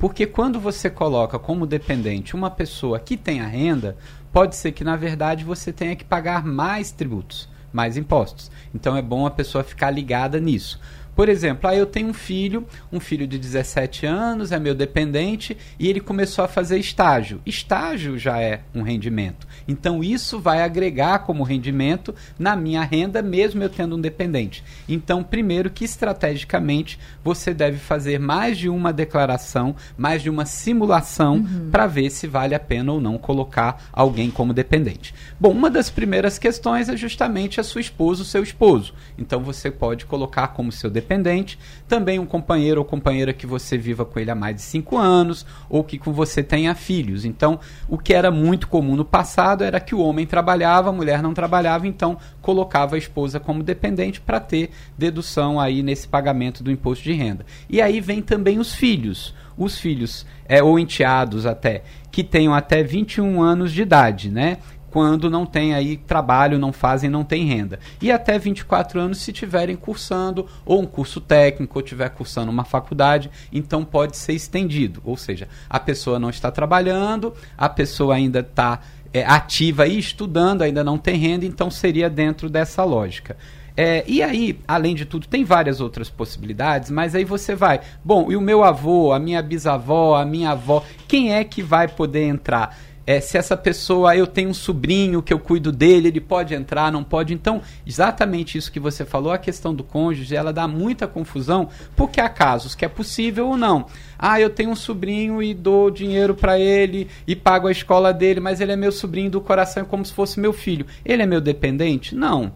porque 0.00 0.26
quando 0.26 0.58
você 0.58 0.88
coloca 0.88 1.38
como 1.38 1.66
dependente 1.66 2.34
uma 2.34 2.50
pessoa 2.50 2.98
que 2.98 3.18
tem 3.18 3.42
a 3.42 3.46
renda, 3.46 3.98
pode 4.32 4.56
ser 4.56 4.72
que 4.72 4.82
na 4.82 4.96
verdade 4.96 5.44
você 5.44 5.70
tenha 5.70 5.94
que 5.94 6.06
pagar 6.06 6.42
mais 6.42 6.90
tributos, 6.90 7.46
mais 7.72 7.96
impostos. 7.96 8.50
Então 8.74 8.96
é 8.96 9.02
bom 9.02 9.26
a 9.26 9.30
pessoa 9.30 9.64
ficar 9.64 9.90
ligada 9.90 10.40
nisso. 10.40 10.80
Por 11.20 11.28
exemplo, 11.28 11.68
ah, 11.68 11.76
eu 11.76 11.84
tenho 11.84 12.08
um 12.08 12.14
filho, 12.14 12.66
um 12.90 12.98
filho 12.98 13.26
de 13.26 13.38
17 13.38 14.06
anos, 14.06 14.52
é 14.52 14.58
meu 14.58 14.74
dependente, 14.74 15.54
e 15.78 15.86
ele 15.86 16.00
começou 16.00 16.42
a 16.42 16.48
fazer 16.48 16.78
estágio. 16.78 17.42
Estágio 17.44 18.16
já 18.16 18.40
é 18.40 18.62
um 18.74 18.80
rendimento. 18.80 19.46
Então 19.68 20.02
isso 20.02 20.40
vai 20.40 20.62
agregar 20.62 21.18
como 21.18 21.42
rendimento 21.42 22.14
na 22.38 22.56
minha 22.56 22.82
renda, 22.82 23.20
mesmo 23.20 23.62
eu 23.62 23.68
tendo 23.68 23.96
um 23.96 24.00
dependente. 24.00 24.64
Então, 24.88 25.22
primeiro 25.22 25.68
que 25.68 25.84
estrategicamente 25.84 26.98
você 27.22 27.52
deve 27.52 27.76
fazer 27.76 28.18
mais 28.18 28.56
de 28.56 28.70
uma 28.70 28.90
declaração, 28.90 29.76
mais 29.98 30.22
de 30.22 30.30
uma 30.30 30.46
simulação 30.46 31.34
uhum. 31.34 31.68
para 31.70 31.86
ver 31.86 32.08
se 32.08 32.26
vale 32.26 32.54
a 32.54 32.58
pena 32.58 32.92
ou 32.92 33.00
não 33.00 33.18
colocar 33.18 33.90
alguém 33.92 34.30
como 34.30 34.54
dependente. 34.54 35.14
Bom, 35.38 35.50
uma 35.50 35.68
das 35.68 35.90
primeiras 35.90 36.38
questões 36.38 36.88
é 36.88 36.96
justamente 36.96 37.60
a 37.60 37.62
sua 37.62 37.82
esposa, 37.82 38.22
o 38.22 38.24
seu 38.24 38.42
esposo. 38.42 38.94
Então 39.18 39.42
você 39.42 39.70
pode 39.70 40.06
colocar 40.06 40.48
como 40.48 40.72
seu 40.72 40.88
dependente 40.88 41.09
também 41.88 42.18
um 42.18 42.26
companheiro 42.26 42.80
ou 42.80 42.84
companheira 42.84 43.32
que 43.32 43.46
você 43.46 43.78
viva 43.78 44.04
com 44.04 44.18
ele 44.18 44.30
há 44.30 44.34
mais 44.34 44.56
de 44.56 44.62
cinco 44.62 44.96
anos 44.96 45.46
ou 45.68 45.82
que 45.82 45.98
com 45.98 46.12
você 46.12 46.42
tenha 46.42 46.74
filhos. 46.74 47.24
Então, 47.24 47.58
o 47.88 47.96
que 47.96 48.12
era 48.12 48.30
muito 48.30 48.68
comum 48.68 48.96
no 48.96 49.04
passado 49.04 49.30
passado 49.30 49.64
era 49.64 49.78
que 49.78 49.94
o 49.94 50.00
homem 50.00 50.26
trabalhava, 50.26 50.90
a 50.90 50.92
mulher 50.92 51.22
não 51.22 51.32
trabalhava, 51.32 51.86
então 51.86 52.16
colocava 52.40 52.94
a 52.94 52.98
esposa 52.98 53.38
como 53.38 53.62
dependente 53.62 54.20
para 54.20 54.40
ter 54.40 54.70
dedução 54.98 55.60
aí 55.60 55.82
nesse 55.82 56.08
pagamento 56.08 56.62
do 56.62 56.70
imposto 56.70 57.04
de 57.04 57.12
renda. 57.12 57.44
E 57.68 57.80
aí 57.80 58.00
vem 58.00 58.20
também 58.20 58.58
os 58.58 58.74
filhos. 58.74 59.34
Os 59.56 59.78
filhos, 59.78 60.26
é, 60.48 60.62
ou 60.62 60.78
enteados 60.78 61.44
até, 61.44 61.82
que 62.10 62.24
tenham 62.24 62.54
até 62.54 62.82
21 62.82 63.42
anos 63.42 63.72
de 63.72 63.82
idade, 63.82 64.30
né? 64.30 64.56
Quando 64.90 65.30
não 65.30 65.46
tem 65.46 65.74
aí 65.74 65.96
trabalho, 65.96 66.58
não 66.58 66.72
fazem, 66.72 67.08
não 67.08 67.24
tem 67.24 67.44
renda. 67.46 67.78
E 68.00 68.10
até 68.10 68.38
24 68.38 69.00
anos 69.00 69.18
se 69.18 69.32
tiverem 69.32 69.76
cursando 69.76 70.46
ou 70.64 70.80
um 70.80 70.86
curso 70.86 71.20
técnico 71.20 71.78
ou 71.78 71.82
tiver 71.82 72.10
cursando 72.10 72.50
uma 72.50 72.64
faculdade, 72.64 73.30
então 73.52 73.84
pode 73.84 74.16
ser 74.16 74.32
estendido. 74.32 75.00
Ou 75.04 75.16
seja, 75.16 75.48
a 75.68 75.78
pessoa 75.78 76.18
não 76.18 76.30
está 76.30 76.50
trabalhando, 76.50 77.32
a 77.56 77.68
pessoa 77.68 78.14
ainda 78.14 78.40
está 78.40 78.80
é, 79.12 79.24
ativa 79.24 79.86
e 79.86 79.98
estudando, 79.98 80.62
ainda 80.62 80.82
não 80.82 80.98
tem 80.98 81.16
renda, 81.16 81.44
então 81.44 81.70
seria 81.70 82.10
dentro 82.10 82.48
dessa 82.48 82.84
lógica. 82.84 83.36
É, 83.76 84.04
e 84.06 84.22
aí, 84.22 84.58
além 84.66 84.94
de 84.94 85.04
tudo, 85.04 85.26
tem 85.26 85.44
várias 85.44 85.80
outras 85.80 86.10
possibilidades, 86.10 86.90
mas 86.90 87.14
aí 87.14 87.24
você 87.24 87.54
vai. 87.54 87.80
Bom, 88.04 88.30
e 88.30 88.36
o 88.36 88.40
meu 88.40 88.64
avô, 88.64 89.12
a 89.12 89.18
minha 89.18 89.40
bisavó, 89.40 90.16
a 90.16 90.24
minha 90.24 90.50
avó, 90.50 90.84
quem 91.06 91.32
é 91.32 91.44
que 91.44 91.62
vai 91.62 91.88
poder 91.88 92.24
entrar? 92.24 92.76
É, 93.06 93.20
se 93.20 93.36
essa 93.38 93.56
pessoa, 93.56 94.16
eu 94.16 94.26
tenho 94.26 94.50
um 94.50 94.54
sobrinho 94.54 95.22
que 95.22 95.32
eu 95.32 95.38
cuido 95.38 95.72
dele, 95.72 96.08
ele 96.08 96.20
pode 96.20 96.54
entrar, 96.54 96.92
não 96.92 97.02
pode. 97.02 97.32
Então, 97.34 97.60
exatamente 97.86 98.56
isso 98.56 98.70
que 98.70 98.78
você 98.78 99.04
falou, 99.04 99.32
a 99.32 99.38
questão 99.38 99.74
do 99.74 99.82
cônjuge, 99.82 100.36
ela 100.36 100.52
dá 100.52 100.68
muita 100.68 101.06
confusão, 101.06 101.68
porque 101.96 102.20
há 102.20 102.28
casos 102.28 102.74
que 102.74 102.84
é 102.84 102.88
possível 102.88 103.48
ou 103.48 103.56
não. 103.56 103.86
Ah, 104.18 104.40
eu 104.40 104.50
tenho 104.50 104.70
um 104.70 104.76
sobrinho 104.76 105.42
e 105.42 105.54
dou 105.54 105.90
dinheiro 105.90 106.34
para 106.34 106.58
ele 106.58 107.08
e 107.26 107.34
pago 107.34 107.66
a 107.66 107.72
escola 107.72 108.12
dele, 108.12 108.38
mas 108.38 108.60
ele 108.60 108.72
é 108.72 108.76
meu 108.76 108.92
sobrinho 108.92 109.30
do 109.30 109.40
coração, 109.40 109.82
é 109.82 109.86
como 109.86 110.04
se 110.04 110.12
fosse 110.12 110.38
meu 110.38 110.52
filho. 110.52 110.86
Ele 111.04 111.22
é 111.22 111.26
meu 111.26 111.40
dependente? 111.40 112.14
Não 112.14 112.52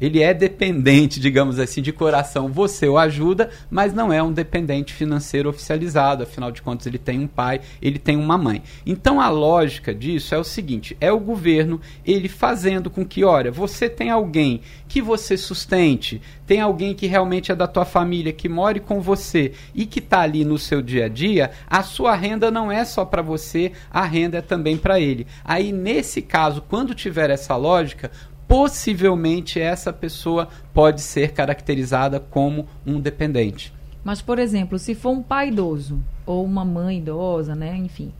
ele 0.00 0.22
é 0.22 0.32
dependente, 0.32 1.20
digamos 1.20 1.58
assim, 1.58 1.82
de 1.82 1.92
coração, 1.92 2.48
você 2.48 2.88
o 2.88 2.98
ajuda, 2.98 3.50
mas 3.70 3.92
não 3.92 4.12
é 4.12 4.22
um 4.22 4.32
dependente 4.32 4.92
financeiro 4.92 5.48
oficializado, 5.48 6.22
afinal 6.22 6.50
de 6.50 6.62
contas 6.62 6.86
ele 6.86 6.98
tem 6.98 7.20
um 7.20 7.26
pai, 7.26 7.60
ele 7.80 7.98
tem 7.98 8.16
uma 8.16 8.38
mãe. 8.38 8.62
Então 8.86 9.20
a 9.20 9.28
lógica 9.28 9.94
disso 9.94 10.34
é 10.34 10.38
o 10.38 10.44
seguinte, 10.44 10.96
é 11.00 11.12
o 11.12 11.20
governo 11.20 11.80
ele 12.04 12.28
fazendo 12.28 12.90
com 12.90 13.04
que, 13.04 13.24
olha, 13.24 13.50
você 13.50 13.88
tem 13.88 14.10
alguém 14.10 14.60
que 14.86 15.02
você 15.02 15.36
sustente, 15.36 16.20
tem 16.46 16.60
alguém 16.60 16.94
que 16.94 17.06
realmente 17.06 17.52
é 17.52 17.54
da 17.54 17.66
tua 17.66 17.84
família, 17.84 18.32
que 18.32 18.48
more 18.48 18.80
com 18.80 19.00
você 19.00 19.52
e 19.74 19.84
que 19.84 19.98
está 19.98 20.20
ali 20.20 20.44
no 20.44 20.58
seu 20.58 20.80
dia 20.80 21.06
a 21.06 21.08
dia, 21.08 21.50
a 21.66 21.82
sua 21.82 22.14
renda 22.14 22.50
não 22.50 22.72
é 22.72 22.84
só 22.84 23.04
para 23.04 23.20
você, 23.20 23.72
a 23.90 24.04
renda 24.04 24.38
é 24.38 24.42
também 24.42 24.76
para 24.76 24.98
ele. 24.98 25.26
Aí 25.44 25.72
nesse 25.72 26.22
caso, 26.22 26.62
quando 26.68 26.94
tiver 26.94 27.30
essa 27.30 27.54
lógica, 27.56 28.10
possivelmente 28.48 29.60
essa 29.60 29.92
pessoa 29.92 30.48
pode 30.72 31.02
ser 31.02 31.32
caracterizada 31.32 32.18
como 32.18 32.66
um 32.84 32.98
dependente. 32.98 33.72
Mas, 34.02 34.22
por 34.22 34.38
exemplo, 34.38 34.78
se 34.78 34.94
for 34.94 35.10
um 35.10 35.22
pai 35.22 35.48
idoso 35.48 36.02
ou 36.24 36.42
uma 36.44 36.64
mãe 36.64 36.96
idosa, 36.98 37.54
né, 37.54 37.76
enfim, 37.76 38.10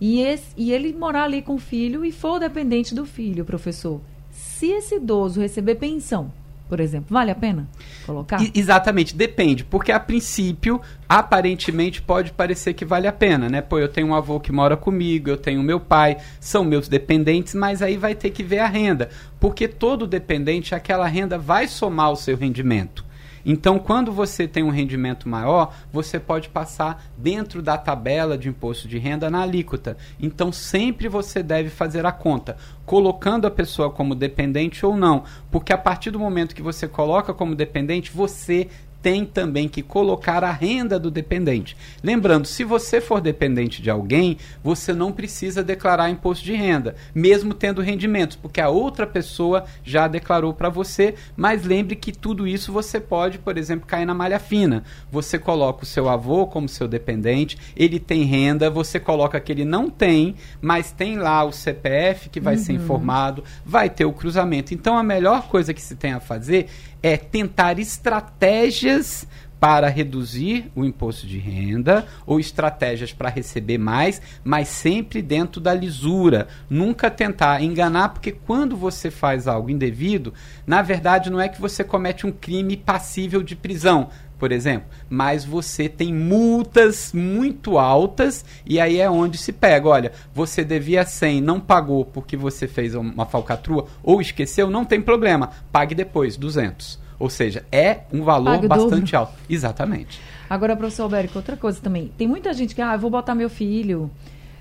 e, 0.00 0.20
esse, 0.20 0.46
e 0.56 0.72
ele 0.72 0.92
morar 0.94 1.24
ali 1.24 1.42
com 1.42 1.56
o 1.56 1.58
filho 1.58 2.04
e 2.04 2.10
for 2.10 2.38
dependente 2.38 2.94
do 2.94 3.04
filho, 3.04 3.44
professor, 3.44 4.00
se 4.30 4.68
esse 4.68 4.96
idoso 4.96 5.40
receber 5.40 5.74
pensão, 5.74 6.32
por 6.68 6.80
exemplo, 6.80 7.08
vale 7.10 7.30
a 7.30 7.34
pena 7.34 7.68
colocar? 8.04 8.38
Exatamente, 8.54 9.14
depende, 9.14 9.64
porque 9.64 9.92
a 9.92 10.00
princípio, 10.00 10.80
aparentemente 11.08 12.02
pode 12.02 12.32
parecer 12.32 12.74
que 12.74 12.84
vale 12.84 13.06
a 13.06 13.12
pena, 13.12 13.48
né? 13.48 13.62
Pô, 13.62 13.78
eu 13.78 13.88
tenho 13.88 14.08
um 14.08 14.14
avô 14.14 14.40
que 14.40 14.50
mora 14.52 14.76
comigo, 14.76 15.30
eu 15.30 15.36
tenho 15.36 15.62
meu 15.62 15.78
pai, 15.78 16.18
são 16.40 16.64
meus 16.64 16.88
dependentes, 16.88 17.54
mas 17.54 17.82
aí 17.82 17.96
vai 17.96 18.14
ter 18.14 18.30
que 18.30 18.42
ver 18.42 18.58
a 18.58 18.66
renda, 18.66 19.08
porque 19.38 19.68
todo 19.68 20.06
dependente, 20.06 20.74
aquela 20.74 21.06
renda 21.06 21.38
vai 21.38 21.68
somar 21.68 22.10
o 22.10 22.16
seu 22.16 22.36
rendimento. 22.36 23.05
Então, 23.48 23.78
quando 23.78 24.10
você 24.10 24.48
tem 24.48 24.64
um 24.64 24.70
rendimento 24.70 25.28
maior, 25.28 25.72
você 25.92 26.18
pode 26.18 26.48
passar 26.48 27.06
dentro 27.16 27.62
da 27.62 27.78
tabela 27.78 28.36
de 28.36 28.48
imposto 28.48 28.88
de 28.88 28.98
renda 28.98 29.30
na 29.30 29.42
alíquota. 29.42 29.96
Então, 30.18 30.50
sempre 30.50 31.06
você 31.06 31.44
deve 31.44 31.70
fazer 31.70 32.04
a 32.04 32.10
conta, 32.10 32.56
colocando 32.84 33.46
a 33.46 33.50
pessoa 33.50 33.88
como 33.88 34.16
dependente 34.16 34.84
ou 34.84 34.96
não, 34.96 35.22
porque 35.48 35.72
a 35.72 35.78
partir 35.78 36.10
do 36.10 36.18
momento 36.18 36.56
que 36.56 36.62
você 36.62 36.88
coloca 36.88 37.32
como 37.32 37.54
dependente, 37.54 38.10
você 38.10 38.68
tem 39.02 39.24
também 39.24 39.68
que 39.68 39.82
colocar 39.82 40.42
a 40.42 40.50
renda 40.50 40.98
do 40.98 41.10
dependente. 41.10 41.76
Lembrando, 42.02 42.46
se 42.46 42.64
você 42.64 43.00
for 43.00 43.20
dependente 43.20 43.80
de 43.80 43.90
alguém, 43.90 44.36
você 44.62 44.92
não 44.92 45.12
precisa 45.12 45.62
declarar 45.62 46.10
imposto 46.10 46.44
de 46.44 46.54
renda, 46.54 46.96
mesmo 47.14 47.54
tendo 47.54 47.80
rendimentos, 47.80 48.36
porque 48.36 48.60
a 48.60 48.68
outra 48.68 49.06
pessoa 49.06 49.64
já 49.84 50.08
declarou 50.08 50.52
para 50.52 50.68
você, 50.68 51.14
mas 51.36 51.64
lembre 51.64 51.96
que 51.96 52.12
tudo 52.12 52.46
isso 52.46 52.72
você 52.72 52.98
pode, 52.98 53.38
por 53.38 53.56
exemplo, 53.56 53.86
cair 53.86 54.06
na 54.06 54.14
malha 54.14 54.38
fina. 54.38 54.82
Você 55.10 55.38
coloca 55.38 55.84
o 55.84 55.86
seu 55.86 56.08
avô 56.08 56.46
como 56.46 56.68
seu 56.68 56.88
dependente, 56.88 57.56
ele 57.76 58.00
tem 58.00 58.24
renda, 58.24 58.68
você 58.70 58.98
coloca 58.98 59.40
que 59.40 59.52
ele 59.52 59.64
não 59.64 59.88
tem, 59.88 60.34
mas 60.60 60.90
tem 60.90 61.16
lá 61.16 61.44
o 61.44 61.52
CPF 61.52 62.28
que 62.28 62.40
vai 62.40 62.56
uhum. 62.56 62.62
ser 62.62 62.72
informado, 62.72 63.44
vai 63.64 63.88
ter 63.88 64.04
o 64.04 64.12
cruzamento. 64.12 64.74
Então 64.74 64.96
a 64.96 65.02
melhor 65.02 65.48
coisa 65.48 65.72
que 65.72 65.80
se 65.80 65.96
tem 65.96 66.12
a 66.12 66.20
fazer 66.20 66.68
é 67.02 67.16
tentar 67.16 67.78
estratégias 67.78 69.26
para 69.58 69.88
reduzir 69.88 70.70
o 70.74 70.84
imposto 70.84 71.26
de 71.26 71.38
renda 71.38 72.06
ou 72.26 72.38
estratégias 72.38 73.12
para 73.12 73.28
receber 73.28 73.78
mais, 73.78 74.20
mas 74.44 74.68
sempre 74.68 75.22
dentro 75.22 75.60
da 75.60 75.72
lisura. 75.72 76.46
Nunca 76.68 77.10
tentar 77.10 77.62
enganar, 77.62 78.10
porque 78.10 78.32
quando 78.32 78.76
você 78.76 79.10
faz 79.10 79.48
algo 79.48 79.70
indevido, 79.70 80.34
na 80.66 80.82
verdade 80.82 81.30
não 81.30 81.40
é 81.40 81.48
que 81.48 81.60
você 81.60 81.82
comete 81.82 82.26
um 82.26 82.32
crime 82.32 82.76
passível 82.76 83.42
de 83.42 83.56
prisão. 83.56 84.10
Por 84.38 84.52
exemplo, 84.52 84.88
mas 85.08 85.44
você 85.44 85.88
tem 85.88 86.12
multas 86.12 87.12
muito 87.12 87.78
altas 87.78 88.44
e 88.66 88.78
aí 88.78 89.00
é 89.00 89.10
onde 89.10 89.38
se 89.38 89.52
pega. 89.52 89.88
Olha, 89.88 90.12
você 90.34 90.64
devia 90.64 91.04
100, 91.04 91.40
não 91.40 91.58
pagou 91.58 92.04
porque 92.04 92.36
você 92.36 92.68
fez 92.68 92.94
uma 92.94 93.26
falcatrua 93.26 93.86
ou 94.02 94.20
esqueceu, 94.20 94.68
não 94.70 94.84
tem 94.84 95.00
problema, 95.00 95.50
pague 95.72 95.94
depois 95.94 96.36
200. 96.36 96.98
Ou 97.18 97.30
seja, 97.30 97.64
é 97.72 98.00
um 98.12 98.22
valor 98.22 98.66
bastante 98.68 99.12
dobro. 99.12 99.18
alto. 99.18 99.34
Exatamente. 99.48 100.20
Agora, 100.50 100.76
professor 100.76 101.04
Alberico, 101.04 101.38
outra 101.38 101.56
coisa 101.56 101.80
também. 101.80 102.12
Tem 102.16 102.28
muita 102.28 102.52
gente 102.52 102.74
que, 102.74 102.82
ah, 102.82 102.94
eu 102.94 102.98
vou 102.98 103.10
botar 103.10 103.34
meu 103.34 103.48
filho 103.48 104.10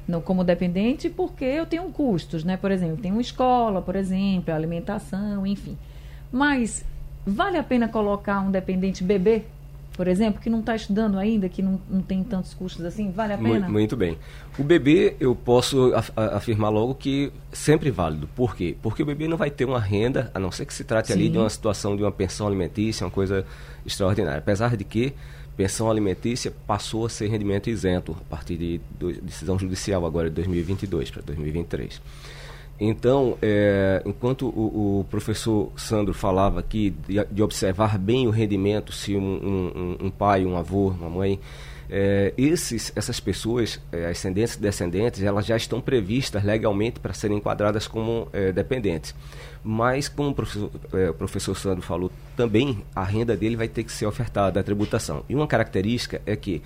no, 0.07 0.21
como 0.21 0.43
dependente 0.43 1.09
porque 1.09 1.43
eu 1.43 1.65
tenho 1.65 1.83
custos, 1.85 2.43
né? 2.43 2.55
Por 2.55 2.71
exemplo, 2.71 2.97
tem 2.97 3.11
uma 3.11 3.21
escola, 3.21 3.81
por 3.81 3.95
exemplo, 3.95 4.53
alimentação, 4.53 5.45
enfim. 5.45 5.77
Mas 6.31 6.85
vale 7.25 7.57
a 7.57 7.63
pena 7.63 7.87
colocar 7.87 8.39
um 8.39 8.51
dependente 8.51 9.03
bebê 9.03 9.43
por 9.95 10.07
exemplo, 10.07 10.41
que 10.41 10.49
não 10.49 10.59
está 10.59 10.75
estudando 10.75 11.17
ainda, 11.17 11.47
que 11.47 11.61
não, 11.61 11.79
não 11.89 12.01
tem 12.01 12.23
tantos 12.23 12.53
custos 12.53 12.83
assim, 12.85 13.11
vale 13.11 13.33
a 13.33 13.37
pena? 13.37 13.49
Muito, 13.49 13.71
muito 13.71 13.97
bem. 13.97 14.17
O 14.59 14.63
bebê, 14.63 15.15
eu 15.19 15.33
posso 15.35 15.93
af 15.93 16.11
afirmar 16.15 16.69
logo 16.69 16.95
que 16.95 17.31
sempre 17.51 17.89
válido. 17.91 18.27
Por 18.35 18.55
quê? 18.55 18.75
Porque 18.81 19.03
o 19.03 19.05
bebê 19.05 19.27
não 19.27 19.37
vai 19.37 19.49
ter 19.49 19.65
uma 19.65 19.79
renda, 19.79 20.29
a 20.33 20.39
não 20.39 20.51
ser 20.51 20.65
que 20.65 20.73
se 20.73 20.83
trate 20.83 21.07
Sim. 21.07 21.13
ali 21.13 21.29
de 21.29 21.37
uma 21.37 21.49
situação 21.49 21.95
de 21.95 22.03
uma 22.03 22.11
pensão 22.11 22.45
alimentícia, 22.45 23.05
uma 23.05 23.11
coisa 23.11 23.45
extraordinária. 23.85 24.39
Apesar 24.39 24.75
de 24.75 24.83
que 24.83 25.13
pensão 25.55 25.89
alimentícia 25.89 26.51
passou 26.67 27.05
a 27.05 27.09
ser 27.09 27.27
rendimento 27.27 27.69
isento 27.69 28.15
a 28.19 28.29
partir 28.29 28.57
de, 28.57 28.81
de 28.99 29.21
decisão 29.21 29.57
judicial 29.57 30.05
agora 30.05 30.29
de 30.29 30.35
2022 30.35 31.11
para 31.11 31.21
2023. 31.21 32.01
Então, 32.79 33.37
é, 33.41 34.01
enquanto 34.05 34.47
o, 34.47 34.99
o, 34.99 35.03
professor 35.05 35.71
Sandro 35.77 36.13
falava 36.13 36.59
aqui 36.59 36.93
de, 37.07 37.23
de, 37.31 37.41
observar 37.41 37.97
bem 37.97 38.27
o 38.27 38.29
rendimento, 38.29 38.91
se 38.91 39.15
um, 39.15 39.21
um, 39.21 40.07
um 40.07 40.11
pai, 40.11 40.45
um 40.45 40.57
avô, 40.57 40.89
uma 40.89 41.09
mãe, 41.09 41.39
é, 41.89 42.33
esses, 42.37 42.91
essas 42.95 43.19
pessoas, 43.19 43.79
é, 43.91 44.07
ascendentes 44.07 44.55
e 44.55 44.59
descendentes, 44.59 45.23
elas 45.23 45.45
já 45.45 45.55
estão 45.55 45.79
previstas 45.79 46.43
legalmente 46.43 46.99
para 46.99 47.13
serem 47.13 47.37
enquadradas 47.37 47.87
como 47.87 48.27
é, 48.33 48.51
dependentes. 48.51 49.15
Mas, 49.63 50.09
como 50.09 50.29
o 50.29 50.35
professor, 50.35 50.71
é, 50.93 51.09
o 51.09 51.13
professor 51.13 51.55
Sandro 51.55 51.81
falou, 51.81 52.11
também 52.35 52.83
a 52.95 53.03
renda 53.03 53.37
dele 53.37 53.55
vai 53.55 53.67
ter 53.67 53.83
que 53.83 53.91
ser 53.91 54.05
ofertada 54.05 54.59
à 54.59 54.63
tributação. 54.63 55.23
E 55.29 55.35
uma 55.35 55.47
característica 55.47 56.21
é 56.25 56.35
que 56.35 56.61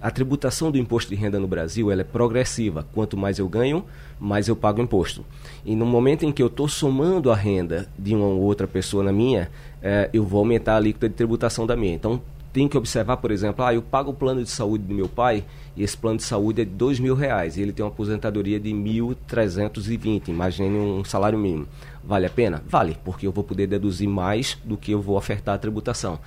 a 0.00 0.10
tributação 0.10 0.70
do 0.70 0.78
imposto 0.78 1.10
de 1.10 1.16
renda 1.16 1.38
no 1.38 1.46
Brasil 1.46 1.90
ela 1.90 2.02
é 2.02 2.04
progressiva. 2.04 2.86
Quanto 2.94 3.16
mais 3.16 3.38
eu 3.38 3.48
ganho, 3.48 3.84
mais 4.20 4.48
eu 4.48 4.56
pago 4.56 4.80
imposto. 4.80 5.24
E 5.64 5.74
no 5.74 5.86
momento 5.86 6.24
em 6.24 6.32
que 6.32 6.42
eu 6.42 6.46
estou 6.48 6.68
somando 6.68 7.30
a 7.30 7.36
renda 7.36 7.88
de 7.98 8.14
uma 8.14 8.26
ou 8.26 8.40
outra 8.40 8.66
pessoa 8.66 9.02
na 9.02 9.12
minha, 9.12 9.50
é, 9.82 10.10
eu 10.12 10.24
vou 10.24 10.40
aumentar 10.40 10.74
a 10.74 10.76
alíquota 10.76 11.08
de 11.08 11.14
tributação 11.14 11.66
da 11.66 11.76
minha. 11.76 11.94
Então, 11.94 12.20
tem 12.52 12.66
que 12.66 12.78
observar, 12.78 13.18
por 13.18 13.30
exemplo, 13.30 13.62
ah, 13.62 13.74
eu 13.74 13.82
pago 13.82 14.12
o 14.12 14.14
plano 14.14 14.42
de 14.42 14.48
saúde 14.48 14.84
do 14.84 14.94
meu 14.94 15.08
pai 15.08 15.44
e 15.76 15.82
esse 15.82 15.94
plano 15.94 16.16
de 16.16 16.22
saúde 16.22 16.62
é 16.62 16.64
de 16.64 16.70
dois 16.70 16.98
mil 16.98 17.14
reais 17.14 17.58
e 17.58 17.60
ele 17.60 17.70
tem 17.70 17.84
uma 17.84 17.90
aposentadoria 17.90 18.58
de 18.58 18.72
mil 18.72 19.14
trezentos 19.26 19.90
e 19.90 19.96
vinte. 19.98 20.30
Imagine 20.30 20.78
um 20.78 21.04
salário 21.04 21.38
mínimo. 21.38 21.66
Vale 22.02 22.24
a 22.24 22.30
pena? 22.30 22.62
Vale, 22.66 22.96
porque 23.04 23.26
eu 23.26 23.32
vou 23.32 23.44
poder 23.44 23.66
deduzir 23.66 24.08
mais 24.08 24.56
do 24.64 24.74
que 24.74 24.92
eu 24.92 25.02
vou 25.02 25.18
ofertar 25.18 25.54
a 25.54 25.58
tributação. 25.58 26.18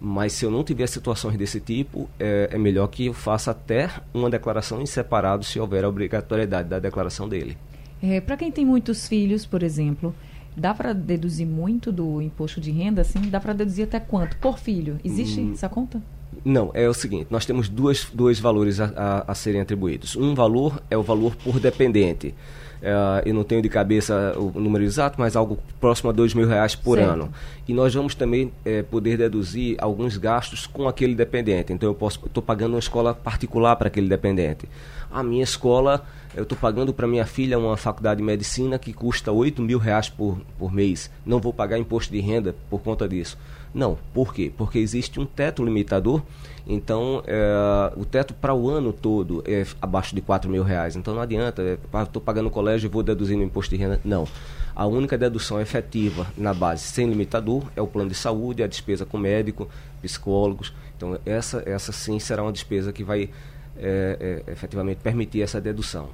Mas 0.00 0.32
se 0.32 0.44
eu 0.44 0.50
não 0.50 0.62
tiver 0.62 0.86
situações 0.86 1.36
desse 1.36 1.60
tipo, 1.60 2.08
é, 2.18 2.50
é 2.52 2.58
melhor 2.58 2.86
que 2.86 3.06
eu 3.06 3.14
faça 3.14 3.50
até 3.50 3.90
uma 4.14 4.30
declaração 4.30 4.80
em 4.80 4.86
separado 4.86 5.44
se 5.44 5.58
houver 5.58 5.84
a 5.84 5.88
obrigatoriedade 5.88 6.68
da 6.68 6.78
declaração 6.78 7.28
dele. 7.28 7.56
É, 8.02 8.20
Para 8.20 8.36
quem 8.36 8.52
tem 8.52 8.64
muitos 8.64 9.08
filhos, 9.08 9.44
por 9.44 9.62
exemplo, 9.62 10.14
dá 10.56 10.72
para 10.72 10.92
deduzir 10.92 11.46
muito 11.46 11.90
do 11.90 12.22
imposto 12.22 12.60
de 12.60 12.70
renda? 12.70 13.02
Assim, 13.02 13.20
dá 13.22 13.40
para 13.40 13.52
deduzir 13.52 13.84
até 13.84 13.98
quanto 13.98 14.36
por 14.38 14.58
filho? 14.58 15.00
Existe 15.04 15.40
hum, 15.40 15.52
essa 15.52 15.68
conta? 15.68 16.00
Não, 16.44 16.70
é 16.74 16.88
o 16.88 16.94
seguinte: 16.94 17.26
nós 17.30 17.44
temos 17.44 17.68
duas, 17.68 18.06
dois 18.12 18.38
valores 18.38 18.80
a, 18.80 18.92
a, 18.96 19.32
a 19.32 19.34
serem 19.34 19.60
atribuídos. 19.60 20.16
Um 20.16 20.34
valor 20.34 20.80
é 20.90 20.96
o 20.96 21.02
valor 21.02 21.34
por 21.36 21.58
dependente. 21.60 22.34
Uh, 22.78 23.26
eu 23.26 23.34
não 23.34 23.42
tenho 23.42 23.60
de 23.60 23.68
cabeça 23.68 24.34
o 24.36 24.60
número 24.60 24.84
exato, 24.84 25.18
mas 25.18 25.34
algo 25.34 25.58
próximo 25.80 26.10
a 26.10 26.12
dois 26.12 26.32
mil 26.32 26.46
reais 26.46 26.76
por 26.76 26.96
certo. 26.96 27.10
ano. 27.10 27.32
E 27.66 27.74
nós 27.74 27.92
vamos 27.92 28.14
também 28.14 28.52
é, 28.64 28.82
poder 28.82 29.18
deduzir 29.18 29.76
alguns 29.80 30.16
gastos 30.16 30.64
com 30.66 30.86
aquele 30.86 31.14
dependente. 31.14 31.72
Então 31.72 31.88
eu 31.88 31.94
posso, 31.94 32.24
estou 32.24 32.42
pagando 32.42 32.74
uma 32.74 32.78
escola 32.78 33.14
particular 33.14 33.74
para 33.74 33.88
aquele 33.88 34.08
dependente. 34.08 34.68
A 35.10 35.24
minha 35.24 35.42
escola, 35.42 36.06
eu 36.36 36.44
estou 36.44 36.56
pagando 36.56 36.92
para 36.94 37.06
minha 37.06 37.26
filha 37.26 37.58
uma 37.58 37.76
faculdade 37.76 38.18
de 38.18 38.24
medicina 38.24 38.78
que 38.78 38.92
custa 38.92 39.32
oito 39.32 39.60
mil 39.60 39.78
reais 39.78 40.08
por, 40.08 40.38
por 40.56 40.72
mês. 40.72 41.10
Não 41.26 41.40
vou 41.40 41.52
pagar 41.52 41.78
imposto 41.78 42.12
de 42.12 42.20
renda 42.20 42.54
por 42.70 42.80
conta 42.80 43.08
disso. 43.08 43.36
Não, 43.72 43.98
por 44.14 44.32
quê? 44.32 44.52
Porque 44.56 44.78
existe 44.78 45.20
um 45.20 45.26
teto 45.26 45.64
limitador, 45.64 46.22
então 46.66 47.22
é, 47.26 47.92
o 47.96 48.04
teto 48.04 48.34
para 48.34 48.54
o 48.54 48.68
ano 48.68 48.92
todo 48.92 49.42
é 49.46 49.66
abaixo 49.80 50.14
de 50.14 50.20
4 50.20 50.50
mil 50.50 50.62
reais. 50.62 50.96
Então 50.96 51.14
não 51.14 51.20
adianta, 51.20 51.62
estou 52.02 52.22
é, 52.22 52.24
pagando 52.24 52.46
o 52.46 52.50
colégio 52.50 52.86
e 52.86 52.90
vou 52.90 53.02
deduzir 53.02 53.36
no 53.36 53.42
imposto 53.42 53.74
de 53.74 53.80
renda. 53.80 54.00
Não. 54.04 54.26
A 54.74 54.86
única 54.86 55.18
dedução 55.18 55.60
efetiva 55.60 56.26
na 56.36 56.54
base 56.54 56.84
sem 56.84 57.08
limitador 57.08 57.64
é 57.74 57.82
o 57.82 57.86
plano 57.86 58.08
de 58.08 58.14
saúde, 58.14 58.62
a 58.62 58.66
despesa 58.66 59.04
com 59.04 59.18
médico, 59.18 59.68
psicólogos. 60.00 60.72
Então 60.96 61.18
essa, 61.26 61.62
essa 61.66 61.92
sim 61.92 62.18
será 62.18 62.42
uma 62.42 62.52
despesa 62.52 62.92
que 62.92 63.02
vai 63.02 63.30
é, 63.76 64.42
é, 64.46 64.52
efetivamente 64.52 64.98
permitir 64.98 65.42
essa 65.42 65.60
dedução. 65.60 66.08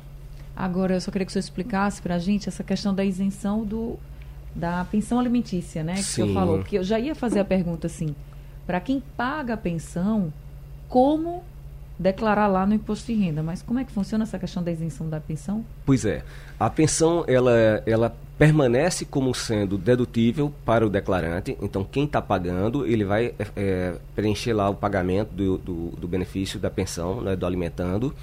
Agora, 0.56 0.94
eu 0.94 1.00
só 1.00 1.10
queria 1.10 1.26
que 1.26 1.30
o 1.30 1.32
senhor 1.32 1.40
explicasse 1.40 2.00
para 2.00 2.14
a 2.14 2.18
gente 2.18 2.48
essa 2.48 2.62
questão 2.62 2.94
da 2.94 3.04
isenção 3.04 3.64
do 3.64 3.98
da 4.54 4.84
pensão 4.84 5.18
alimentícia, 5.18 5.82
né? 5.82 5.94
Que 5.94 6.02
Sim. 6.02 6.22
o 6.22 6.26
senhor 6.26 6.34
falou. 6.34 6.58
Porque 6.58 6.78
eu 6.78 6.84
já 6.84 6.98
ia 6.98 7.14
fazer 7.14 7.40
a 7.40 7.44
pergunta 7.44 7.86
assim: 7.86 8.14
para 8.66 8.80
quem 8.80 9.02
paga 9.16 9.54
a 9.54 9.56
pensão, 9.56 10.32
como 10.88 11.42
declarar 11.98 12.46
lá 12.46 12.66
no 12.66 12.74
imposto 12.74 13.06
de 13.06 13.18
renda? 13.18 13.42
Mas 13.42 13.62
como 13.62 13.78
é 13.78 13.84
que 13.84 13.92
funciona 13.92 14.24
essa 14.24 14.38
questão 14.38 14.62
da 14.62 14.70
isenção 14.70 15.08
da 15.08 15.20
pensão? 15.20 15.64
Pois 15.84 16.04
é. 16.04 16.24
A 16.58 16.68
pensão, 16.70 17.24
ela, 17.26 17.82
ela 17.86 18.14
permanece 18.38 19.04
como 19.04 19.32
sendo 19.34 19.78
dedutível 19.78 20.52
para 20.64 20.86
o 20.86 20.90
declarante. 20.90 21.56
Então, 21.62 21.84
quem 21.84 22.04
está 22.04 22.20
pagando, 22.20 22.86
ele 22.86 23.04
vai 23.04 23.34
é, 23.56 23.96
preencher 24.14 24.52
lá 24.52 24.68
o 24.68 24.74
pagamento 24.74 25.32
do, 25.32 25.58
do, 25.58 25.90
do 25.90 26.08
benefício 26.08 26.58
da 26.58 26.70
pensão, 26.70 27.20
né, 27.20 27.36
do 27.36 27.46
alimentando. 27.46 28.14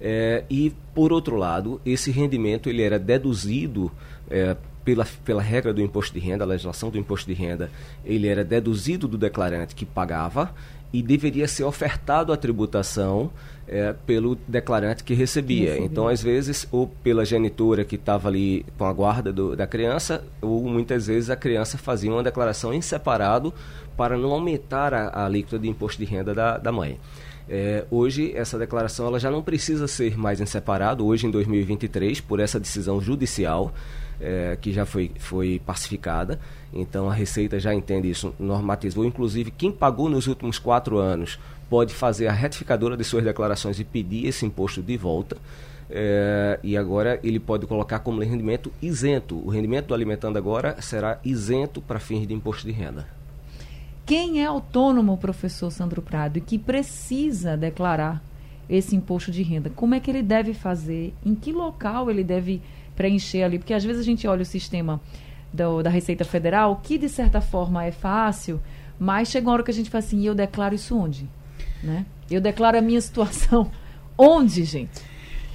É, 0.00 0.44
e, 0.50 0.74
por 0.94 1.12
outro 1.12 1.36
lado, 1.36 1.80
esse 1.86 2.10
rendimento 2.10 2.68
ele 2.68 2.82
era 2.82 2.98
deduzido 2.98 3.90
é, 4.30 4.56
pela, 4.86 5.04
pela 5.24 5.42
regra 5.42 5.74
do 5.74 5.82
imposto 5.82 6.14
de 6.14 6.20
renda, 6.20 6.44
a 6.44 6.46
legislação 6.46 6.90
do 6.90 6.96
imposto 6.96 7.26
de 7.26 7.34
renda, 7.34 7.68
ele 8.04 8.28
era 8.28 8.44
deduzido 8.44 9.08
do 9.08 9.18
declarante 9.18 9.74
que 9.74 9.84
pagava 9.84 10.54
e 10.92 11.02
deveria 11.02 11.48
ser 11.48 11.64
ofertado 11.64 12.32
à 12.32 12.36
tributação 12.36 13.32
é, 13.66 13.92
pelo 14.06 14.38
declarante 14.46 15.02
que 15.02 15.12
recebia. 15.12 15.70
recebia. 15.70 15.84
Então, 15.84 16.06
às 16.06 16.22
vezes, 16.22 16.68
ou 16.70 16.86
pela 16.86 17.24
genitora 17.24 17.84
que 17.84 17.96
estava 17.96 18.28
ali 18.28 18.64
com 18.78 18.84
a 18.84 18.92
guarda 18.92 19.32
do, 19.32 19.56
da 19.56 19.66
criança, 19.66 20.24
ou 20.40 20.62
muitas 20.62 21.08
vezes 21.08 21.30
a 21.30 21.36
criança 21.36 21.76
fazia 21.76 22.12
uma 22.12 22.22
declaração 22.22 22.72
em 22.72 22.80
separado 22.80 23.52
para 23.96 24.16
não 24.16 24.30
aumentar 24.30 24.94
a, 24.94 25.08
a 25.08 25.26
alíquota 25.26 25.58
de 25.58 25.68
imposto 25.68 25.98
de 25.98 26.08
renda 26.08 26.32
da, 26.32 26.58
da 26.58 26.70
mãe. 26.70 27.00
É, 27.48 27.84
hoje 27.90 28.32
essa 28.36 28.56
declaração 28.56 29.06
ela 29.06 29.18
já 29.18 29.30
não 29.30 29.42
precisa 29.42 29.88
ser 29.88 30.16
mais 30.16 30.40
em 30.40 30.46
separado, 30.46 31.04
hoje 31.04 31.26
em 31.26 31.30
2023, 31.30 32.20
por 32.20 32.38
essa 32.38 32.60
decisão 32.60 33.00
judicial 33.00 33.72
é, 34.20 34.56
que 34.60 34.72
já 34.72 34.84
foi, 34.84 35.10
foi 35.18 35.60
pacificada. 35.64 36.38
Então 36.72 37.08
a 37.08 37.14
Receita 37.14 37.58
já 37.58 37.74
entende 37.74 38.10
isso, 38.10 38.34
normatizou. 38.38 39.04
Inclusive, 39.04 39.50
quem 39.50 39.70
pagou 39.72 40.08
nos 40.08 40.26
últimos 40.26 40.58
quatro 40.58 40.98
anos 40.98 41.38
pode 41.68 41.94
fazer 41.94 42.28
a 42.28 42.32
retificadora 42.32 42.96
de 42.96 43.04
suas 43.04 43.24
declarações 43.24 43.78
e 43.80 43.84
pedir 43.84 44.26
esse 44.26 44.46
imposto 44.46 44.82
de 44.82 44.96
volta. 44.96 45.36
É, 45.88 46.58
e 46.62 46.76
agora 46.76 47.20
ele 47.22 47.38
pode 47.38 47.66
colocar 47.66 48.00
como 48.00 48.20
rendimento 48.20 48.72
isento. 48.82 49.36
O 49.44 49.50
rendimento 49.50 49.86
do 49.86 49.94
alimentando 49.94 50.36
agora 50.36 50.80
será 50.80 51.18
isento 51.24 51.80
para 51.80 52.00
fins 52.00 52.26
de 52.26 52.34
imposto 52.34 52.66
de 52.66 52.72
renda. 52.72 53.06
Quem 54.04 54.40
é 54.40 54.46
autônomo, 54.46 55.16
professor 55.16 55.70
Sandro 55.70 56.00
Prado, 56.00 56.38
e 56.38 56.40
que 56.40 56.58
precisa 56.58 57.56
declarar 57.56 58.22
esse 58.68 58.94
imposto 58.96 59.30
de 59.30 59.42
renda, 59.42 59.70
como 59.70 59.94
é 59.94 60.00
que 60.00 60.10
ele 60.10 60.22
deve 60.22 60.54
fazer? 60.54 61.14
Em 61.24 61.34
que 61.34 61.52
local 61.52 62.10
ele 62.10 62.24
deve 62.24 62.60
preencher 62.96 63.42
ali, 63.42 63.58
porque 63.58 63.74
às 63.74 63.84
vezes 63.84 64.00
a 64.00 64.04
gente 64.04 64.26
olha 64.26 64.42
o 64.42 64.46
sistema 64.46 65.00
do, 65.52 65.82
da 65.82 65.90
Receita 65.90 66.24
Federal, 66.24 66.80
que 66.82 66.98
de 66.98 67.08
certa 67.08 67.40
forma 67.40 67.84
é 67.84 67.92
fácil, 67.92 68.60
mas 68.98 69.28
chega 69.28 69.46
uma 69.46 69.52
hora 69.52 69.62
que 69.62 69.70
a 69.70 69.74
gente 69.74 69.90
fala 69.90 70.02
assim, 70.02 70.26
eu 70.26 70.34
declaro 70.34 70.74
isso 70.74 70.96
onde? 70.96 71.28
Né? 71.82 72.04
Eu 72.30 72.40
declaro 72.40 72.78
a 72.78 72.82
minha 72.82 73.00
situação 73.00 73.70
onde, 74.18 74.64
gente? 74.64 75.02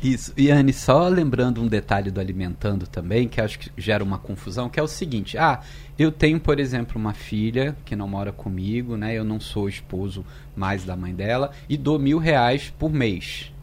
Isso. 0.02 0.34
E 0.36 0.50
Anne, 0.50 0.74
só 0.74 1.08
lembrando 1.08 1.62
um 1.62 1.68
detalhe 1.68 2.10
do 2.10 2.20
alimentando 2.20 2.88
também, 2.88 3.28
que 3.28 3.40
acho 3.40 3.60
que 3.60 3.72
gera 3.78 4.04
uma 4.04 4.18
confusão, 4.18 4.68
que 4.68 4.80
é 4.80 4.84
o 4.84 4.88
seguinte: 4.88 5.38
ah, 5.38 5.62
eu 5.98 6.12
tenho, 6.12 6.40
por 6.40 6.60
exemplo, 6.60 7.00
uma 7.00 7.14
filha 7.14 7.78
que 7.86 7.96
não 7.96 8.08
mora 8.08 8.32
comigo, 8.32 8.98
né? 8.98 9.14
Eu 9.14 9.24
não 9.24 9.40
sou 9.40 9.70
esposo 9.70 10.26
mais 10.56 10.84
da 10.84 10.96
mãe 10.96 11.14
dela, 11.14 11.52
e 11.70 11.78
dou 11.78 12.00
mil 12.00 12.18
reais 12.18 12.74
por 12.80 12.92
mês. 12.92 13.54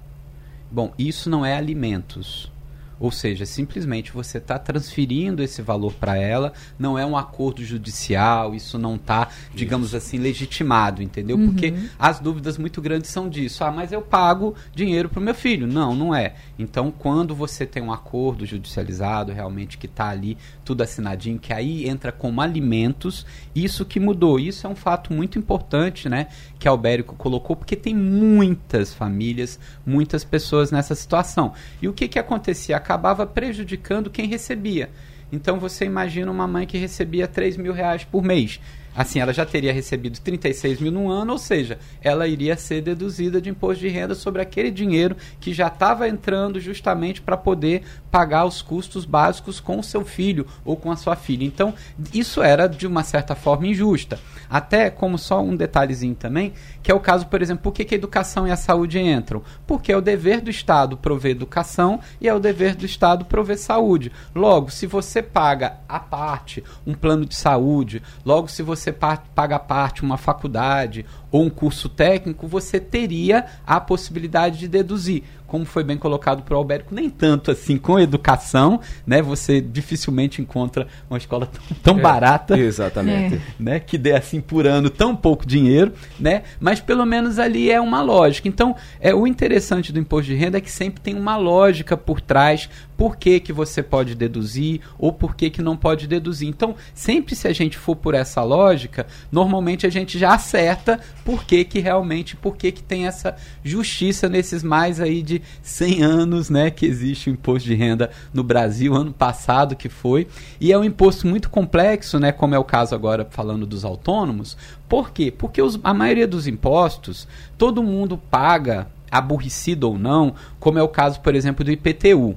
Bom, 0.70 0.92
isso 0.96 1.28
não 1.28 1.44
é 1.44 1.56
alimentos. 1.56 2.52
Ou 3.00 3.12
seja, 3.12 3.46
simplesmente 3.46 4.12
você 4.12 4.38
está 4.38 4.58
transferindo 4.58 5.42
esse 5.42 5.62
valor 5.62 5.92
para 5.92 6.16
ela, 6.16 6.52
não 6.78 6.98
é 6.98 7.06
um 7.06 7.16
acordo 7.16 7.64
judicial, 7.64 8.54
isso 8.54 8.78
não 8.78 8.96
está, 8.96 9.28
digamos 9.54 9.94
assim, 9.94 10.18
legitimado, 10.18 11.02
entendeu? 11.02 11.36
Uhum. 11.36 11.48
Porque 11.48 11.74
as 11.98 12.18
dúvidas 12.18 12.58
muito 12.58 12.82
grandes 12.82 13.10
são 13.10 13.28
disso. 13.28 13.62
Ah, 13.62 13.70
mas 13.70 13.92
eu 13.92 14.02
pago 14.02 14.54
dinheiro 14.74 15.08
para 15.08 15.20
o 15.20 15.22
meu 15.22 15.34
filho. 15.34 15.66
Não, 15.66 15.94
não 15.94 16.14
é. 16.14 16.34
Então, 16.58 16.90
quando 16.90 17.34
você 17.34 17.64
tem 17.64 17.82
um 17.82 17.92
acordo 17.92 18.44
judicializado, 18.44 19.32
realmente 19.32 19.78
que 19.78 19.86
está 19.86 20.08
ali 20.08 20.36
tudo 20.64 20.82
assinadinho, 20.82 21.38
que 21.38 21.52
aí 21.52 21.88
entra 21.88 22.10
como 22.10 22.40
alimentos, 22.40 23.24
isso 23.54 23.84
que 23.84 24.00
mudou. 24.00 24.40
Isso 24.40 24.66
é 24.66 24.70
um 24.70 24.76
fato 24.76 25.12
muito 25.12 25.38
importante, 25.38 26.08
né? 26.08 26.28
Que 26.58 26.66
a 26.66 26.70
Albérico 26.70 27.14
colocou, 27.14 27.54
porque 27.54 27.76
tem 27.76 27.94
muitas 27.94 28.92
famílias, 28.92 29.58
muitas 29.86 30.24
pessoas 30.24 30.70
nessa 30.70 30.94
situação. 30.94 31.52
E 31.80 31.88
o 31.88 31.92
que, 31.92 32.08
que 32.08 32.18
acontecia? 32.18 32.76
Acabava 32.88 33.26
prejudicando 33.26 34.08
quem 34.08 34.26
recebia. 34.26 34.88
Então 35.30 35.60
você 35.60 35.84
imagina 35.84 36.32
uma 36.32 36.48
mãe 36.48 36.66
que 36.66 36.78
recebia 36.78 37.28
3 37.28 37.58
mil 37.58 37.74
reais 37.74 38.02
por 38.02 38.24
mês. 38.24 38.58
Assim, 38.98 39.20
ela 39.20 39.32
já 39.32 39.46
teria 39.46 39.72
recebido 39.72 40.18
36 40.18 40.80
mil 40.80 40.90
no 40.90 41.08
ano, 41.08 41.30
ou 41.30 41.38
seja, 41.38 41.78
ela 42.02 42.26
iria 42.26 42.56
ser 42.56 42.82
deduzida 42.82 43.40
de 43.40 43.48
imposto 43.48 43.78
de 43.78 43.88
renda 43.88 44.12
sobre 44.12 44.42
aquele 44.42 44.72
dinheiro 44.72 45.16
que 45.38 45.54
já 45.54 45.68
estava 45.68 46.08
entrando 46.08 46.58
justamente 46.58 47.22
para 47.22 47.36
poder 47.36 47.84
pagar 48.10 48.44
os 48.44 48.60
custos 48.60 49.04
básicos 49.04 49.60
com 49.60 49.78
o 49.78 49.84
seu 49.84 50.04
filho 50.04 50.44
ou 50.64 50.76
com 50.76 50.90
a 50.90 50.96
sua 50.96 51.14
filha. 51.14 51.44
Então, 51.44 51.74
isso 52.12 52.42
era 52.42 52.66
de 52.66 52.88
uma 52.88 53.04
certa 53.04 53.36
forma 53.36 53.68
injusta. 53.68 54.18
Até 54.50 54.90
como 54.90 55.16
só 55.16 55.40
um 55.40 55.54
detalhezinho 55.54 56.16
também, 56.16 56.52
que 56.82 56.90
é 56.90 56.94
o 56.94 56.98
caso, 56.98 57.26
por 57.26 57.40
exemplo, 57.40 57.62
por 57.62 57.72
que, 57.72 57.84
que 57.84 57.94
a 57.94 57.98
educação 57.98 58.48
e 58.48 58.50
a 58.50 58.56
saúde 58.56 58.98
entram? 58.98 59.42
Porque 59.64 59.92
é 59.92 59.96
o 59.96 60.00
dever 60.00 60.40
do 60.40 60.50
Estado 60.50 60.96
prover 60.96 61.32
educação 61.32 62.00
e 62.20 62.26
é 62.26 62.34
o 62.34 62.40
dever 62.40 62.74
do 62.74 62.86
Estado 62.86 63.24
prover 63.26 63.58
saúde. 63.58 64.10
Logo, 64.34 64.70
se 64.70 64.86
você 64.86 65.22
paga 65.22 65.76
a 65.88 66.00
parte 66.00 66.64
um 66.84 66.94
plano 66.94 67.24
de 67.24 67.36
saúde, 67.36 68.02
logo 68.24 68.48
se 68.48 68.62
você 68.62 68.87
você 68.88 68.92
paga 68.92 69.58
parte 69.58 70.02
uma 70.02 70.16
faculdade 70.16 71.04
ou 71.30 71.44
um 71.44 71.50
curso 71.50 71.88
técnico, 71.88 72.46
você 72.46 72.80
teria 72.80 73.44
a 73.66 73.80
possibilidade 73.80 74.58
de 74.58 74.68
deduzir 74.68 75.24
como 75.48 75.64
foi 75.64 75.82
bem 75.82 75.96
colocado 75.96 76.42
para 76.42 76.54
o 76.54 76.58
Albérico, 76.58 76.94
nem 76.94 77.08
tanto 77.08 77.50
assim 77.50 77.78
com 77.78 77.98
educação, 77.98 78.80
né? 79.06 79.22
Você 79.22 79.60
dificilmente 79.60 80.42
encontra 80.42 80.86
uma 81.08 81.16
escola 81.16 81.46
tão, 81.46 81.76
tão 81.82 81.98
é, 81.98 82.02
barata, 82.02 82.56
exatamente, 82.56 83.40
né? 83.58 83.80
Que 83.80 83.96
dê 83.96 84.12
assim 84.12 84.42
por 84.42 84.66
ano 84.66 84.90
tão 84.90 85.16
pouco 85.16 85.46
dinheiro, 85.46 85.92
né? 86.20 86.42
Mas 86.60 86.80
pelo 86.80 87.04
menos 87.06 87.38
ali 87.38 87.70
é 87.70 87.80
uma 87.80 88.02
lógica. 88.02 88.46
Então, 88.46 88.76
é 89.00 89.14
o 89.14 89.26
interessante 89.26 89.90
do 89.90 89.98
imposto 89.98 90.30
de 90.30 90.36
renda 90.36 90.58
é 90.58 90.60
que 90.60 90.70
sempre 90.70 91.00
tem 91.00 91.14
uma 91.14 91.38
lógica 91.38 91.96
por 91.96 92.20
trás, 92.20 92.68
por 92.98 93.16
que, 93.16 93.38
que 93.38 93.52
você 93.52 93.80
pode 93.80 94.16
deduzir 94.16 94.80
ou 94.98 95.12
por 95.12 95.36
que, 95.36 95.50
que 95.50 95.62
não 95.62 95.76
pode 95.76 96.08
deduzir. 96.08 96.48
Então, 96.48 96.74
sempre 96.92 97.36
se 97.36 97.46
a 97.46 97.52
gente 97.52 97.78
for 97.78 97.94
por 97.94 98.12
essa 98.12 98.42
lógica, 98.42 99.06
normalmente 99.30 99.86
a 99.86 99.90
gente 99.90 100.18
já 100.18 100.34
acerta 100.34 100.98
por 101.24 101.44
que, 101.44 101.64
que 101.64 101.78
realmente, 101.78 102.34
por 102.34 102.56
que, 102.56 102.72
que 102.72 102.82
tem 102.82 103.06
essa 103.06 103.36
justiça 103.62 104.28
nesses 104.28 104.64
mais 104.64 105.00
aí 105.00 105.22
de 105.22 105.40
100 105.62 106.02
anos, 106.02 106.50
né, 106.50 106.72
que 106.72 106.84
existe 106.86 107.30
o 107.30 107.32
imposto 107.32 107.68
de 107.68 107.76
renda 107.76 108.10
no 108.34 108.42
Brasil, 108.42 108.92
ano 108.92 109.12
passado 109.12 109.76
que 109.76 109.88
foi, 109.88 110.26
e 110.60 110.72
é 110.72 110.76
um 110.76 110.82
imposto 110.82 111.24
muito 111.24 111.48
complexo, 111.48 112.18
né, 112.18 112.32
como 112.32 112.56
é 112.56 112.58
o 112.58 112.64
caso 112.64 112.96
agora 112.96 113.24
falando 113.30 113.64
dos 113.64 113.84
autônomos. 113.84 114.56
Por 114.88 115.12
quê? 115.12 115.30
Porque 115.30 115.62
os, 115.62 115.78
a 115.84 115.94
maioria 115.94 116.26
dos 116.26 116.48
impostos, 116.48 117.28
todo 117.56 117.80
mundo 117.80 118.18
paga, 118.18 118.88
aborrecido 119.08 119.88
ou 119.88 119.96
não, 119.96 120.34
como 120.58 120.80
é 120.80 120.82
o 120.82 120.88
caso, 120.88 121.20
por 121.20 121.36
exemplo, 121.36 121.64
do 121.64 121.70
IPTU. 121.70 122.36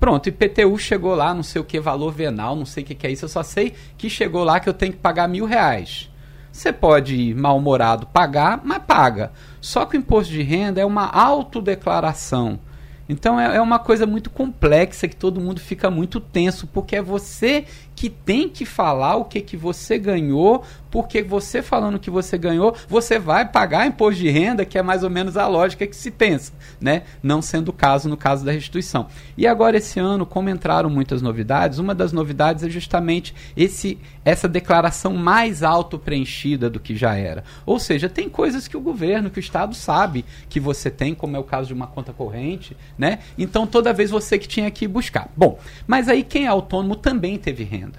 Pronto, 0.00 0.30
IPTU 0.30 0.78
chegou 0.78 1.14
lá, 1.14 1.34
não 1.34 1.42
sei 1.42 1.60
o 1.60 1.64
que, 1.64 1.78
valor 1.78 2.10
venal, 2.10 2.56
não 2.56 2.64
sei 2.64 2.82
o 2.82 2.86
que, 2.86 2.94
que 2.94 3.06
é 3.06 3.10
isso, 3.10 3.26
eu 3.26 3.28
só 3.28 3.42
sei 3.42 3.74
que 3.98 4.08
chegou 4.08 4.42
lá 4.42 4.58
que 4.58 4.66
eu 4.66 4.72
tenho 4.72 4.92
que 4.92 4.98
pagar 4.98 5.28
mil 5.28 5.44
reais. 5.44 6.10
Você 6.50 6.72
pode 6.72 7.14
ir 7.14 7.34
mal-humorado 7.34 8.06
pagar, 8.06 8.62
mas 8.64 8.82
paga. 8.82 9.30
Só 9.60 9.84
que 9.84 9.96
o 9.96 10.00
imposto 10.00 10.32
de 10.32 10.42
renda 10.42 10.80
é 10.80 10.86
uma 10.86 11.06
autodeclaração. 11.06 12.58
Então 13.10 13.38
é, 13.38 13.56
é 13.56 13.60
uma 13.60 13.78
coisa 13.78 14.06
muito 14.06 14.30
complexa 14.30 15.06
que 15.06 15.16
todo 15.16 15.40
mundo 15.40 15.60
fica 15.60 15.90
muito 15.90 16.18
tenso, 16.18 16.66
porque 16.66 16.96
é 16.96 17.02
você 17.02 17.66
que 18.00 18.08
tem 18.08 18.48
que 18.48 18.64
falar 18.64 19.16
o 19.16 19.26
que, 19.26 19.42
que 19.42 19.58
você 19.58 19.98
ganhou, 19.98 20.64
porque 20.90 21.22
você 21.22 21.60
falando 21.60 21.98
que 21.98 22.08
você 22.08 22.38
ganhou, 22.38 22.74
você 22.88 23.18
vai 23.18 23.46
pagar 23.46 23.86
imposto 23.86 24.22
de 24.22 24.30
renda, 24.30 24.64
que 24.64 24.78
é 24.78 24.82
mais 24.82 25.04
ou 25.04 25.10
menos 25.10 25.36
a 25.36 25.46
lógica 25.46 25.86
que 25.86 25.94
se 25.94 26.10
pensa, 26.10 26.50
né? 26.80 27.02
Não 27.22 27.42
sendo 27.42 27.68
o 27.68 27.72
caso 27.74 28.08
no 28.08 28.16
caso 28.16 28.42
da 28.42 28.52
restituição. 28.52 29.06
E 29.36 29.46
agora 29.46 29.76
esse 29.76 30.00
ano, 30.00 30.24
como 30.24 30.48
entraram 30.48 30.88
muitas 30.88 31.20
novidades, 31.20 31.78
uma 31.78 31.94
das 31.94 32.10
novidades 32.10 32.64
é 32.64 32.70
justamente 32.70 33.34
esse 33.54 33.98
essa 34.24 34.48
declaração 34.48 35.14
mais 35.14 35.62
auto 35.62 35.98
preenchida 35.98 36.68
do 36.70 36.80
que 36.80 36.94
já 36.94 37.14
era. 37.16 37.44
Ou 37.66 37.78
seja, 37.78 38.08
tem 38.08 38.28
coisas 38.28 38.68
que 38.68 38.76
o 38.76 38.80
governo, 38.80 39.30
que 39.30 39.38
o 39.38 39.40
estado 39.40 39.74
sabe 39.74 40.24
que 40.48 40.60
você 40.60 40.90
tem, 40.90 41.14
como 41.14 41.36
é 41.36 41.38
o 41.38 41.44
caso 41.44 41.68
de 41.68 41.74
uma 41.74 41.86
conta 41.86 42.12
corrente, 42.12 42.76
né? 42.98 43.18
Então 43.36 43.66
toda 43.66 43.92
vez 43.92 44.10
você 44.10 44.38
que 44.38 44.48
tinha 44.48 44.70
que 44.70 44.86
buscar. 44.88 45.30
Bom, 45.36 45.58
mas 45.86 46.08
aí 46.08 46.22
quem 46.22 46.44
é 46.44 46.48
autônomo 46.48 46.96
também 46.96 47.38
teve 47.38 47.64
renda. 47.64 47.89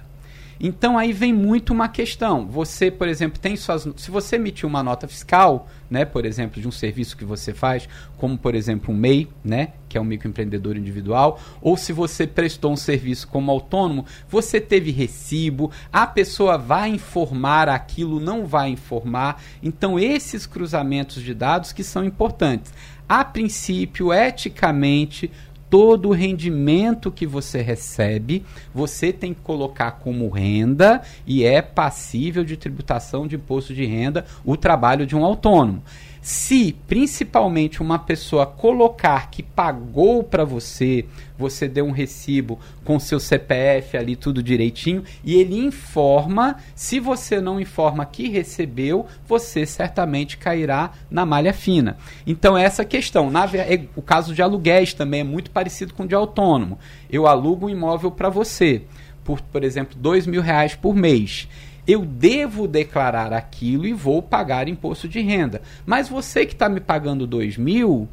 Então 0.64 0.96
aí 0.96 1.12
vem 1.12 1.34
muito 1.34 1.74
uma 1.74 1.90
questão. 1.90 2.46
Você, 2.46 2.92
por 2.92 3.08
exemplo, 3.08 3.40
tem 3.40 3.56
suas. 3.56 3.88
Se 3.98 4.12
você 4.12 4.36
emitir 4.36 4.70
uma 4.70 4.84
nota 4.84 5.08
fiscal, 5.08 5.68
né, 5.90 6.06
por 6.06 6.24
exemplo, 6.24 6.62
de 6.62 6.68
um 6.68 6.72
serviço 6.72 7.18
que 7.18 7.26
você 7.26 7.52
faz, 7.52 7.90
como 8.16 8.38
por 8.38 8.54
exemplo 8.54 8.94
um 8.94 8.98
MEI, 8.98 9.28
né, 9.44 9.74
que 9.90 9.98
é 9.98 10.02
um 10.02 10.04
microempreendedor 10.04 10.78
individual, 10.78 11.40
ou 11.60 11.76
se 11.76 11.92
você 11.92 12.28
prestou 12.28 12.72
um 12.72 12.78
serviço 12.78 13.28
como 13.28 13.50
autônomo, 13.50 14.06
você 14.30 14.62
teve 14.62 14.92
recibo, 14.92 15.72
a 15.92 16.06
pessoa 16.06 16.60
vai 16.60 16.90
informar 16.90 17.68
aquilo, 17.68 18.20
não 18.20 18.46
vai 18.46 18.70
informar. 18.70 19.42
Então 19.64 20.00
esses 20.00 20.46
cruzamentos 20.46 21.24
de 21.24 21.34
dados 21.34 21.74
que 21.74 21.84
são 21.84 22.06
importantes. 22.06 22.72
A 23.10 23.26
princípio, 23.26 24.14
eticamente, 24.14 25.30
todo 25.72 26.10
o 26.10 26.12
rendimento 26.12 27.10
que 27.10 27.26
você 27.26 27.62
recebe, 27.62 28.46
você 28.74 29.14
tem 29.14 29.34
que 29.34 29.40
colocar 29.40 29.92
como 29.92 30.28
renda 30.28 31.02
e 31.26 31.46
é 31.46 31.62
passível 31.62 32.44
de 32.44 32.58
tributação 32.58 33.26
de 33.26 33.38
imposto 33.38 33.74
de 33.74 33.86
renda 33.86 34.26
o 34.44 34.58
trabalho 34.58 35.08
de 35.08 35.16
um 35.16 35.24
autônomo. 35.24 35.82
Se 36.22 36.76
principalmente 36.88 37.82
uma 37.82 37.98
pessoa 37.98 38.46
colocar 38.46 39.32
que 39.32 39.42
pagou 39.42 40.24
para 40.24 40.46
você, 40.46 41.06
você 41.36 41.68
deu 41.68 41.84
um 41.86 41.92
recibo 41.92 42.60
com 42.86 43.00
seu 43.00 43.20
CPF 43.20 43.98
ali 43.98 44.16
tudo 44.16 44.44
direitinho 44.44 45.04
e 45.24 45.34
ele 45.34 45.58
informa, 45.58 46.58
se 46.76 47.00
você 47.00 47.42
não 47.42 47.60
informa 47.60 48.06
que 48.06 48.30
recebeu, 48.30 49.08
você 49.28 49.66
certamente 49.66 50.38
cairá 50.38 50.92
na 51.10 51.26
malha 51.26 51.54
fina. 51.54 51.98
Então 52.28 52.56
essa 52.56 52.86
questão, 52.86 53.32
na, 53.32 53.50
o 53.96 54.02
caso 54.04 54.36
de 54.36 54.44
aluguéis 54.44 54.94
também 54.94 55.22
é 55.22 55.24
muito 55.24 55.50
parecido 55.50 55.92
com 55.96 56.04
o 56.04 56.08
de 56.08 56.14
autônomo. 56.14 56.78
Eu 57.10 57.26
alugo 57.26 57.66
um 57.66 57.70
imóvel 57.70 58.12
para 58.12 58.30
você 58.30 58.84
por, 59.24 59.42
por 59.42 59.64
exemplo, 59.64 59.96
dois 59.98 60.26
mil 60.26 60.42
reais 60.42 60.76
por 60.76 60.96
mês 60.96 61.48
eu 61.88 62.06
devo 62.06 62.68
declarar 62.68 63.34
aquilo 63.34 63.86
e 63.86 63.94
vou 63.94 64.22
pagar 64.22 64.68
imposto 64.68 65.08
de 65.08 65.20
renda. 65.20 65.62
Mas 65.86 66.08
você 66.08 66.46
que 66.46 66.54
está 66.54 66.70
me 66.70 66.80
pagando 66.80 67.28
dois 67.28 67.58
mil, 67.58 68.08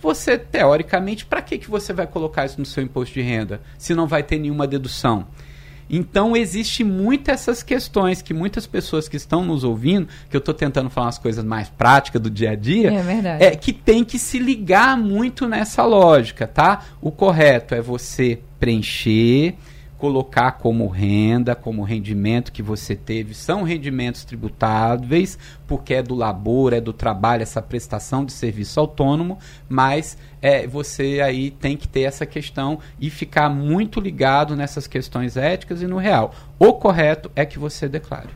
você 0.00 0.36
teoricamente, 0.36 1.24
para 1.24 1.42
que, 1.42 1.58
que 1.58 1.70
você 1.70 1.92
vai 1.92 2.06
colocar 2.06 2.44
isso 2.44 2.60
no 2.60 2.66
seu 2.66 2.82
imposto 2.82 3.14
de 3.14 3.22
renda 3.22 3.60
se 3.78 3.94
não 3.94 4.06
vai 4.06 4.22
ter 4.22 4.38
nenhuma 4.38 4.66
dedução? 4.66 5.26
Então 5.88 6.36
existe 6.36 6.82
muito 6.82 7.30
essas 7.30 7.62
questões 7.62 8.20
que 8.20 8.34
muitas 8.34 8.66
pessoas 8.66 9.08
que 9.08 9.16
estão 9.16 9.44
nos 9.44 9.62
ouvindo, 9.62 10.08
que 10.28 10.36
eu 10.36 10.40
estou 10.40 10.52
tentando 10.52 10.90
falar 10.90 11.06
umas 11.06 11.18
coisas 11.18 11.44
mais 11.44 11.68
práticas 11.68 12.20
do 12.20 12.28
dia 12.28 12.50
a 12.50 12.54
dia, 12.56 12.90
é, 13.38 13.46
é 13.46 13.56
que 13.56 13.72
tem 13.72 14.04
que 14.04 14.18
se 14.18 14.38
ligar 14.38 14.96
muito 14.96 15.46
nessa 15.46 15.84
lógica, 15.84 16.46
tá? 16.46 16.84
O 17.00 17.12
correto 17.12 17.74
é 17.74 17.80
você 17.80 18.40
preencher, 18.58 19.54
colocar 19.98 20.52
como 20.52 20.86
renda, 20.88 21.54
como 21.54 21.82
rendimento 21.82 22.52
que 22.52 22.62
você 22.62 22.94
teve, 22.94 23.34
são 23.34 23.62
rendimentos 23.62 24.24
tributáveis, 24.24 25.38
porque 25.66 25.94
é 25.94 26.02
do 26.02 26.14
labor, 26.14 26.72
é 26.72 26.80
do 26.80 26.92
trabalho, 26.92 27.42
essa 27.42 27.62
prestação 27.62 28.24
de 28.24 28.32
serviço 28.32 28.78
autônomo, 28.78 29.38
mas 29.68 30.18
é, 30.42 30.66
você 30.66 31.20
aí 31.20 31.50
tem 31.50 31.76
que 31.76 31.88
ter 31.88 32.02
essa 32.02 32.26
questão 32.26 32.78
e 33.00 33.08
ficar 33.08 33.48
muito 33.48 34.00
ligado 34.00 34.54
nessas 34.54 34.86
questões 34.86 35.36
éticas 35.36 35.82
e 35.82 35.86
no 35.86 35.96
real. 35.96 36.34
O 36.58 36.74
correto 36.74 37.30
é 37.34 37.46
que 37.46 37.58
você 37.58 37.88
declare. 37.88 38.28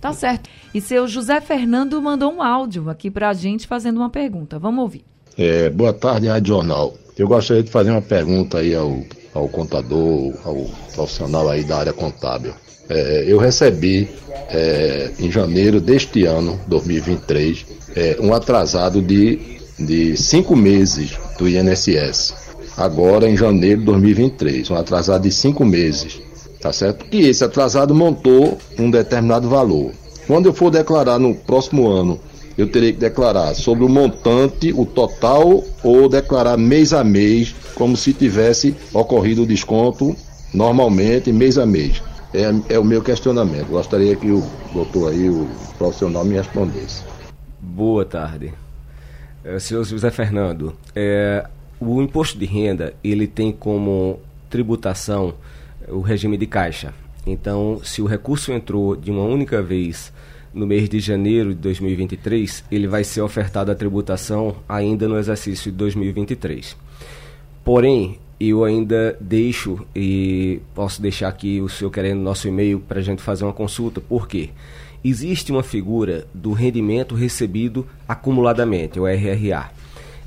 Tá 0.00 0.12
certo. 0.12 0.48
E 0.72 0.80
seu 0.80 1.06
José 1.06 1.40
Fernando 1.40 2.00
mandou 2.00 2.32
um 2.32 2.42
áudio 2.42 2.88
aqui 2.88 3.10
para 3.10 3.28
a 3.28 3.34
gente 3.34 3.66
fazendo 3.66 3.98
uma 3.98 4.08
pergunta. 4.08 4.58
Vamos 4.58 4.80
ouvir. 4.80 5.04
É, 5.36 5.68
boa 5.68 5.92
tarde, 5.92 6.26
Rádio 6.26 6.54
Jornal. 6.54 6.94
Eu 7.18 7.28
gostaria 7.28 7.62
de 7.62 7.70
fazer 7.70 7.90
uma 7.90 8.00
pergunta 8.00 8.58
aí 8.58 8.74
ao 8.74 9.02
ao 9.34 9.48
contador, 9.48 10.34
ao 10.44 10.66
profissional 10.94 11.48
aí 11.48 11.64
da 11.64 11.78
área 11.78 11.92
contábil. 11.92 12.52
É, 12.88 13.24
eu 13.26 13.38
recebi 13.38 14.08
é, 14.48 15.12
em 15.18 15.30
janeiro 15.30 15.80
deste 15.80 16.24
ano, 16.24 16.58
2023, 16.66 17.66
é, 17.94 18.16
um 18.20 18.34
atrasado 18.34 19.00
de, 19.00 19.38
de 19.78 20.16
cinco 20.16 20.56
meses 20.56 21.12
do 21.38 21.48
INSS. 21.48 22.34
agora 22.76 23.28
em 23.28 23.36
janeiro 23.36 23.80
de 23.80 23.86
2023, 23.86 24.70
um 24.70 24.74
atrasado 24.74 25.22
de 25.22 25.30
cinco 25.30 25.64
meses, 25.64 26.20
tá 26.60 26.72
certo? 26.72 27.06
E 27.12 27.28
esse 27.28 27.44
atrasado 27.44 27.94
montou 27.94 28.58
um 28.78 28.90
determinado 28.90 29.48
valor. 29.48 29.92
Quando 30.26 30.46
eu 30.46 30.52
for 30.52 30.70
declarar 30.70 31.18
no 31.18 31.34
próximo 31.34 31.88
ano, 31.88 32.18
eu 32.56 32.70
terei 32.70 32.92
que 32.92 32.98
declarar 32.98 33.54
sobre 33.54 33.84
o 33.84 33.88
montante, 33.88 34.72
o 34.72 34.84
total, 34.84 35.64
ou 35.82 36.08
declarar 36.08 36.56
mês 36.56 36.92
a 36.92 37.02
mês, 37.02 37.54
como 37.74 37.96
se 37.96 38.12
tivesse 38.12 38.74
ocorrido 38.92 39.42
o 39.42 39.46
desconto 39.46 40.14
normalmente, 40.52 41.32
mês 41.32 41.58
a 41.58 41.66
mês. 41.66 42.02
É, 42.32 42.74
é 42.74 42.78
o 42.78 42.84
meu 42.84 43.02
questionamento. 43.02 43.68
Gostaria 43.68 44.14
que 44.14 44.30
o 44.30 44.44
doutor 44.72 45.12
aí, 45.12 45.28
o 45.28 45.48
profissional, 45.78 46.24
me 46.24 46.34
respondesse. 46.36 47.02
Boa 47.60 48.04
tarde. 48.04 48.52
É, 49.44 49.58
senhor 49.58 49.84
José 49.84 50.10
Fernando, 50.10 50.74
é, 50.94 51.46
o 51.80 52.02
imposto 52.02 52.38
de 52.38 52.44
renda, 52.44 52.94
ele 53.02 53.26
tem 53.26 53.50
como 53.50 54.20
tributação 54.48 55.34
o 55.88 56.00
regime 56.00 56.36
de 56.36 56.46
caixa. 56.46 56.92
Então, 57.26 57.80
se 57.82 58.02
o 58.02 58.06
recurso 58.06 58.52
entrou 58.52 58.94
de 58.96 59.10
uma 59.10 59.24
única 59.24 59.62
vez 59.62 60.12
no 60.52 60.66
mês 60.66 60.88
de 60.88 60.98
janeiro 61.00 61.54
de 61.54 61.60
2023, 61.60 62.64
ele 62.70 62.86
vai 62.86 63.04
ser 63.04 63.20
ofertado 63.20 63.70
a 63.70 63.74
tributação 63.74 64.56
ainda 64.68 65.08
no 65.08 65.18
exercício 65.18 65.70
de 65.70 65.76
2023. 65.76 66.76
Porém, 67.64 68.18
eu 68.40 68.64
ainda 68.64 69.16
deixo 69.20 69.86
e 69.94 70.60
posso 70.74 71.02
deixar 71.02 71.28
aqui 71.28 71.60
o 71.60 71.68
senhor 71.68 71.90
querendo 71.90 72.20
nosso 72.20 72.48
e-mail 72.48 72.80
para 72.80 72.98
a 72.98 73.02
gente 73.02 73.20
fazer 73.20 73.44
uma 73.44 73.52
consulta. 73.52 74.00
Por 74.00 74.26
quê? 74.26 74.50
Existe 75.04 75.52
uma 75.52 75.62
figura 75.62 76.26
do 76.32 76.52
rendimento 76.52 77.14
recebido 77.14 77.86
acumuladamente, 78.08 78.98
o 78.98 79.06
RRA, 79.06 79.70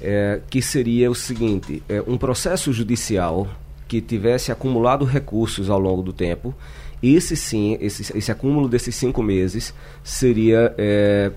é, 0.01 0.41
que 0.49 0.61
seria 0.61 1.09
o 1.09 1.15
seguinte: 1.15 1.81
é, 1.89 2.01
um 2.07 2.17
processo 2.17 2.71
judicial 2.71 3.47
que 3.87 4.01
tivesse 4.01 4.51
acumulado 4.51 5.05
recursos 5.05 5.69
ao 5.69 5.79
longo 5.79 6.01
do 6.01 6.13
tempo, 6.13 6.55
esse 7.03 7.35
sim, 7.35 7.77
esse, 7.81 8.17
esse 8.17 8.31
acúmulo 8.31 8.69
desses 8.69 8.95
cinco 8.95 9.21
meses 9.21 9.73
seria 10.03 10.73
é, 10.77 11.31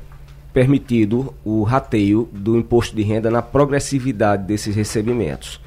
permitido 0.53 1.35
o 1.45 1.65
rateio 1.65 2.29
do 2.33 2.57
imposto 2.57 2.95
de 2.95 3.03
renda 3.03 3.31
na 3.31 3.43
progressividade 3.43 4.45
desses 4.45 4.77
recebimentos. 4.77 5.61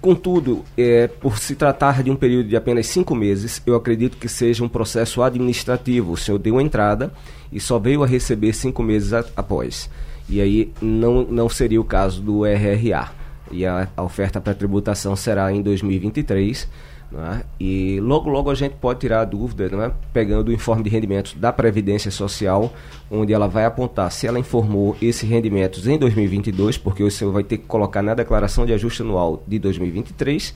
Contudo, 0.00 0.64
é, 0.78 1.08
por 1.08 1.38
se 1.38 1.54
tratar 1.54 2.02
de 2.02 2.10
um 2.10 2.16
período 2.16 2.48
de 2.48 2.56
apenas 2.56 2.86
cinco 2.86 3.14
meses, 3.14 3.62
eu 3.66 3.74
acredito 3.74 4.16
que 4.16 4.28
seja 4.28 4.64
um 4.64 4.68
processo 4.68 5.22
administrativo. 5.22 6.12
O 6.12 6.16
senhor 6.16 6.38
deu 6.38 6.58
entrada 6.58 7.12
e 7.52 7.60
só 7.60 7.78
veio 7.78 8.02
a 8.02 8.06
receber 8.06 8.54
cinco 8.54 8.82
meses 8.82 9.12
a, 9.12 9.24
após. 9.36 9.90
E 10.26 10.40
aí 10.40 10.72
não, 10.80 11.24
não 11.24 11.48
seria 11.50 11.80
o 11.80 11.84
caso 11.84 12.22
do 12.22 12.46
RRA. 12.46 13.19
E 13.50 13.66
a, 13.66 13.88
a 13.96 14.02
oferta 14.02 14.40
para 14.40 14.54
tributação 14.54 15.16
será 15.16 15.52
em 15.52 15.62
2023 15.62 16.68
é? 17.12 17.44
E 17.58 17.98
logo, 18.00 18.30
logo 18.30 18.50
a 18.50 18.54
gente 18.54 18.76
pode 18.76 19.00
tirar 19.00 19.22
a 19.22 19.24
dúvida, 19.24 19.64
é? 19.64 19.92
pegando 20.12 20.48
o 20.48 20.52
informe 20.52 20.84
de 20.84 20.90
rendimentos 20.90 21.34
da 21.34 21.52
Previdência 21.52 22.10
Social, 22.10 22.72
onde 23.10 23.32
ela 23.32 23.48
vai 23.48 23.64
apontar 23.64 24.12
se 24.12 24.26
ela 24.26 24.38
informou 24.38 24.96
esses 25.02 25.28
rendimentos 25.28 25.88
em 25.88 25.98
2022, 25.98 26.78
porque 26.78 27.02
o 27.02 27.10
senhor 27.10 27.32
vai 27.32 27.42
ter 27.42 27.58
que 27.58 27.66
colocar 27.66 28.00
na 28.00 28.14
declaração 28.14 28.64
de 28.64 28.72
ajuste 28.72 29.02
anual 29.02 29.42
de 29.46 29.58
2023, 29.58 30.54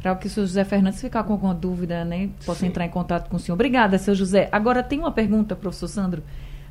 Para 0.00 0.12
o 0.12 0.16
que 0.16 0.26
o 0.26 0.30
senhor 0.30 0.46
José 0.46 0.64
Fernandes 0.64 1.00
ficar 1.00 1.24
com 1.24 1.32
alguma 1.32 1.54
dúvida, 1.54 2.04
né, 2.04 2.30
possa 2.44 2.60
Sim. 2.60 2.66
entrar 2.66 2.86
em 2.86 2.90
contato 2.90 3.28
com 3.28 3.36
o 3.36 3.40
senhor. 3.40 3.54
Obrigada, 3.54 3.98
seu 3.98 4.14
José. 4.14 4.48
Agora 4.52 4.82
tem 4.82 4.98
uma 4.98 5.10
pergunta, 5.10 5.56
professor 5.56 5.88
Sandro, 5.88 6.22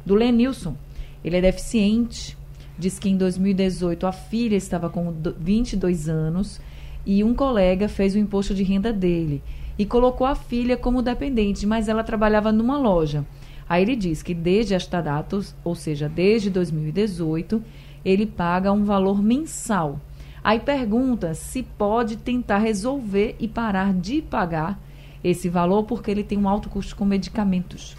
do 0.05 0.15
Lenilson. 0.15 0.75
Ele 1.23 1.37
é 1.37 1.41
deficiente, 1.41 2.37
diz 2.77 2.99
que 2.99 3.09
em 3.09 3.17
2018 3.17 4.05
a 4.05 4.11
filha 4.11 4.55
estava 4.55 4.89
com 4.89 5.13
22 5.39 6.07
anos 6.07 6.61
e 7.05 7.23
um 7.23 7.33
colega 7.33 7.89
fez 7.89 8.15
o 8.15 8.19
imposto 8.19 8.53
de 8.53 8.63
renda 8.63 8.93
dele 8.93 9.41
e 9.77 9.85
colocou 9.85 10.25
a 10.25 10.35
filha 10.35 10.77
como 10.77 11.01
dependente, 11.01 11.65
mas 11.65 11.89
ela 11.89 12.03
trabalhava 12.03 12.51
numa 12.51 12.77
loja. 12.77 13.25
Aí 13.67 13.81
ele 13.81 13.95
diz 13.95 14.21
que 14.21 14.33
desde 14.33 14.73
esta 14.73 15.01
data, 15.01 15.39
ou 15.63 15.75
seja, 15.75 16.07
desde 16.07 16.49
2018, 16.49 17.63
ele 18.03 18.25
paga 18.25 18.71
um 18.71 18.83
valor 18.83 19.21
mensal. 19.21 19.99
Aí 20.43 20.59
pergunta 20.59 21.33
se 21.33 21.63
pode 21.63 22.17
tentar 22.17 22.59
resolver 22.59 23.35
e 23.39 23.47
parar 23.47 23.93
de 23.93 24.21
pagar 24.21 24.79
esse 25.23 25.49
valor 25.49 25.83
porque 25.85 26.11
ele 26.11 26.23
tem 26.23 26.37
um 26.37 26.47
alto 26.47 26.69
custo 26.69 26.95
com 26.95 27.03
medicamentos. 27.03 27.95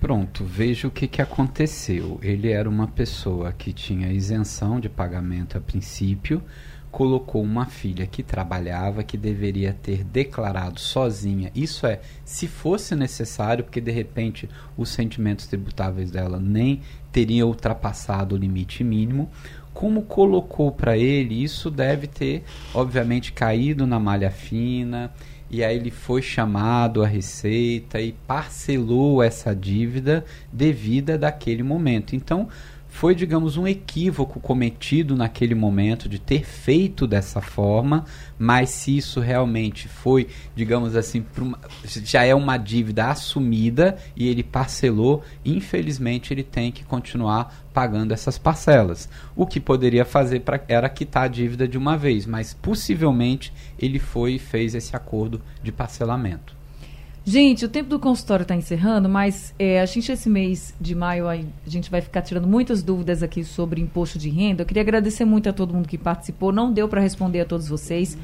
Pronto, 0.00 0.44
veja 0.44 0.86
o 0.86 0.90
que, 0.90 1.08
que 1.08 1.20
aconteceu. 1.20 2.20
Ele 2.22 2.52
era 2.52 2.68
uma 2.68 2.86
pessoa 2.86 3.52
que 3.52 3.72
tinha 3.72 4.12
isenção 4.12 4.78
de 4.78 4.88
pagamento 4.88 5.58
a 5.58 5.60
princípio, 5.60 6.40
colocou 6.96 7.42
uma 7.42 7.66
filha 7.66 8.06
que 8.06 8.22
trabalhava, 8.22 9.02
que 9.02 9.18
deveria 9.18 9.76
ter 9.82 10.02
declarado 10.02 10.80
sozinha. 10.80 11.52
Isso 11.54 11.86
é, 11.86 12.00
se 12.24 12.48
fosse 12.48 12.96
necessário, 12.96 13.62
porque 13.62 13.82
de 13.82 13.90
repente 13.90 14.48
os 14.78 14.88
sentimentos 14.88 15.46
tributáveis 15.46 16.10
dela 16.10 16.40
nem 16.40 16.80
teriam 17.12 17.48
ultrapassado 17.48 18.34
o 18.34 18.38
limite 18.38 18.82
mínimo. 18.82 19.28
Como 19.74 20.04
colocou 20.04 20.72
para 20.72 20.96
ele, 20.96 21.44
isso 21.44 21.70
deve 21.70 22.06
ter, 22.06 22.44
obviamente, 22.72 23.30
caído 23.30 23.86
na 23.86 24.00
malha 24.00 24.30
fina. 24.30 25.12
E 25.50 25.62
aí 25.62 25.76
ele 25.76 25.90
foi 25.90 26.22
chamado 26.22 27.04
à 27.04 27.06
receita 27.06 28.00
e 28.00 28.12
parcelou 28.26 29.22
essa 29.22 29.54
dívida 29.54 30.24
devida 30.50 31.18
daquele 31.18 31.62
momento. 31.62 32.16
Então, 32.16 32.48
foi, 32.96 33.14
digamos, 33.14 33.58
um 33.58 33.66
equívoco 33.66 34.40
cometido 34.40 35.14
naquele 35.14 35.54
momento 35.54 36.08
de 36.08 36.18
ter 36.18 36.46
feito 36.46 37.06
dessa 37.06 37.42
forma, 37.42 38.06
mas 38.38 38.70
se 38.70 38.96
isso 38.96 39.20
realmente 39.20 39.86
foi, 39.86 40.28
digamos 40.54 40.96
assim, 40.96 41.22
uma, 41.36 41.58
já 41.84 42.24
é 42.24 42.34
uma 42.34 42.56
dívida 42.56 43.08
assumida 43.08 43.98
e 44.16 44.26
ele 44.26 44.42
parcelou, 44.42 45.22
infelizmente 45.44 46.32
ele 46.32 46.42
tem 46.42 46.72
que 46.72 46.84
continuar 46.84 47.68
pagando 47.70 48.12
essas 48.12 48.38
parcelas. 48.38 49.10
O 49.36 49.46
que 49.46 49.60
poderia 49.60 50.06
fazer 50.06 50.40
pra, 50.40 50.58
era 50.66 50.88
quitar 50.88 51.24
a 51.24 51.28
dívida 51.28 51.68
de 51.68 51.76
uma 51.76 51.98
vez, 51.98 52.24
mas 52.24 52.54
possivelmente 52.54 53.52
ele 53.78 53.98
foi 53.98 54.36
e 54.36 54.38
fez 54.38 54.74
esse 54.74 54.96
acordo 54.96 55.42
de 55.62 55.70
parcelamento. 55.70 56.55
Gente, 57.28 57.64
o 57.64 57.68
tempo 57.68 57.90
do 57.90 57.98
consultório 57.98 58.44
está 58.44 58.54
encerrando, 58.54 59.08
mas 59.08 59.52
é, 59.58 59.80
a 59.80 59.84
gente, 59.84 60.12
esse 60.12 60.30
mês 60.30 60.72
de 60.80 60.94
maio, 60.94 61.28
a 61.28 61.36
gente 61.66 61.90
vai 61.90 62.00
ficar 62.00 62.22
tirando 62.22 62.46
muitas 62.46 62.84
dúvidas 62.84 63.20
aqui 63.20 63.42
sobre 63.42 63.80
imposto 63.80 64.16
de 64.16 64.30
renda. 64.30 64.62
Eu 64.62 64.66
queria 64.66 64.80
agradecer 64.80 65.24
muito 65.24 65.48
a 65.48 65.52
todo 65.52 65.74
mundo 65.74 65.88
que 65.88 65.98
participou. 65.98 66.52
Não 66.52 66.72
deu 66.72 66.88
para 66.88 67.00
responder 67.00 67.40
a 67.40 67.44
todos 67.44 67.66
vocês. 67.66 68.16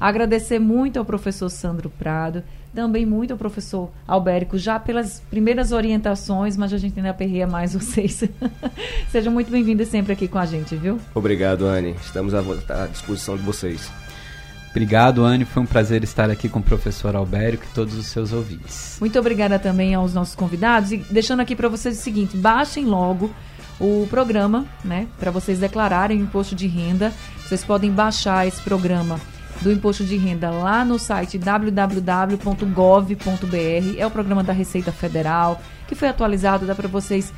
Agradecer 0.00 0.58
muito 0.58 0.98
ao 0.98 1.04
professor 1.04 1.48
Sandro 1.48 1.88
Prado, 1.88 2.42
também 2.74 3.06
muito 3.06 3.30
ao 3.30 3.38
professor 3.38 3.92
Albérico, 4.08 4.58
já 4.58 4.80
pelas 4.80 5.20
primeiras 5.30 5.70
orientações, 5.70 6.56
mas 6.56 6.72
a 6.72 6.78
gente 6.78 6.98
ainda 6.98 7.10
aperreia 7.10 7.46
mais 7.46 7.74
vocês. 7.74 8.24
Sejam 9.08 9.32
muito 9.32 9.52
bem-vindos 9.52 9.86
sempre 9.86 10.12
aqui 10.12 10.26
com 10.26 10.38
a 10.38 10.46
gente, 10.46 10.74
viu? 10.74 10.98
Obrigado, 11.14 11.64
Anne. 11.64 11.94
Estamos 12.04 12.34
à 12.34 12.42
disposição 12.88 13.36
de 13.36 13.42
vocês. 13.44 13.88
Obrigado, 14.70 15.24
Anne. 15.24 15.44
Foi 15.44 15.62
um 15.62 15.66
prazer 15.66 16.04
estar 16.04 16.30
aqui 16.30 16.48
com 16.48 16.60
o 16.60 16.62
professor 16.62 17.16
Albérico 17.16 17.64
e 17.64 17.74
todos 17.74 17.96
os 17.96 18.06
seus 18.06 18.32
ouvintes. 18.32 18.96
Muito 19.00 19.18
obrigada 19.18 19.58
também 19.58 19.94
aos 19.94 20.14
nossos 20.14 20.34
convidados. 20.34 20.92
E 20.92 20.98
deixando 21.10 21.40
aqui 21.40 21.56
para 21.56 21.68
vocês 21.68 21.98
o 21.98 22.02
seguinte: 22.02 22.36
baixem 22.36 22.84
logo 22.84 23.30
o 23.80 24.06
programa, 24.10 24.66
né? 24.84 25.06
Para 25.18 25.30
vocês 25.30 25.58
declararem 25.58 26.18
o 26.18 26.22
imposto 26.22 26.54
de 26.54 26.66
renda. 26.66 27.12
Vocês 27.38 27.64
podem 27.64 27.90
baixar 27.90 28.46
esse 28.46 28.60
programa 28.60 29.18
do 29.62 29.72
imposto 29.72 30.04
de 30.04 30.16
renda 30.16 30.50
lá 30.50 30.84
no 30.84 30.98
site 30.98 31.38
www.gov.br. 31.38 32.36
É 33.96 34.06
o 34.06 34.10
programa 34.10 34.44
da 34.44 34.52
Receita 34.52 34.92
Federal 34.92 35.60
que 35.88 35.94
foi 35.94 36.08
atualizado, 36.08 36.66
dá 36.66 36.74
para 36.74 36.86
vocês 36.86 37.32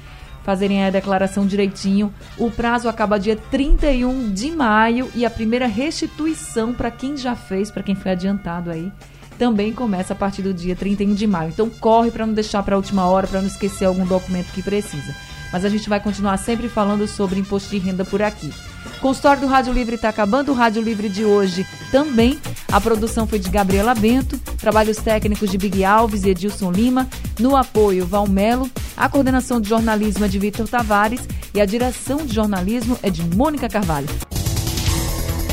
fazerem 0.51 0.85
a 0.85 0.91
declaração 0.91 1.47
direitinho. 1.47 2.13
O 2.37 2.51
prazo 2.51 2.89
acaba 2.89 3.21
dia 3.21 3.37
31 3.37 4.33
de 4.33 4.51
maio 4.51 5.09
e 5.15 5.25
a 5.25 5.31
primeira 5.31 5.69
restituição 5.69 6.75
para 6.75 6.91
quem 6.91 7.17
já 7.17 7.37
fez, 7.37 7.71
para 7.71 7.85
quem 7.85 7.95
foi 7.95 8.11
adiantado 8.11 8.69
aí, 8.69 8.91
também 9.39 9.73
começa 9.73 10.13
a 10.13 10.17
partir 10.17 10.43
do 10.43 10.53
dia 10.53 10.75
31 10.75 11.15
de 11.15 11.25
maio. 11.25 11.51
Então 11.51 11.71
corre 11.71 12.11
para 12.11 12.27
não 12.27 12.35
deixar 12.35 12.65
para 12.65 12.75
a 12.75 12.79
última 12.79 13.07
hora, 13.07 13.29
para 13.29 13.41
não 13.41 13.47
esquecer 13.47 13.85
algum 13.85 14.05
documento 14.05 14.51
que 14.53 14.61
precisa. 14.61 15.15
Mas 15.53 15.65
a 15.65 15.69
gente 15.69 15.89
vai 15.89 16.01
continuar 16.01 16.37
sempre 16.37 16.69
falando 16.69 17.07
sobre 17.07 17.39
imposto 17.39 17.71
de 17.71 17.79
renda 17.79 18.05
por 18.05 18.21
aqui. 18.21 18.53
Consultório 19.01 19.41
do 19.41 19.47
Rádio 19.47 19.73
Livre 19.73 19.95
está 19.95 20.09
acabando. 20.09 20.53
O 20.53 20.55
Rádio 20.55 20.83
Livre 20.83 21.09
de 21.09 21.25
hoje 21.25 21.67
também. 21.91 22.39
A 22.71 22.81
produção 22.81 23.27
foi 23.27 23.39
de 23.39 23.49
Gabriela 23.49 23.95
Bento. 23.95 24.39
Trabalhos 24.59 24.99
técnicos 24.99 25.51
de 25.51 25.57
Big 25.57 25.85
Alves 25.85 26.25
e 26.25 26.31
Edilson 26.31 26.71
Lima. 26.71 27.09
No 27.39 27.57
apoio, 27.57 28.07
Valmelo. 28.07 28.71
A 28.97 29.09
coordenação 29.09 29.61
de 29.61 29.69
jornalismo 29.69 30.25
é 30.25 30.29
de 30.29 30.39
Vitor 30.39 30.69
Tavares. 30.69 31.21
E 31.55 31.61
a 31.61 31.65
direção 31.65 32.19
de 32.19 32.35
jornalismo 32.35 32.99
é 33.03 33.11
de 33.11 33.23
Mônica 33.35 33.69
Carvalho. 33.69 34.09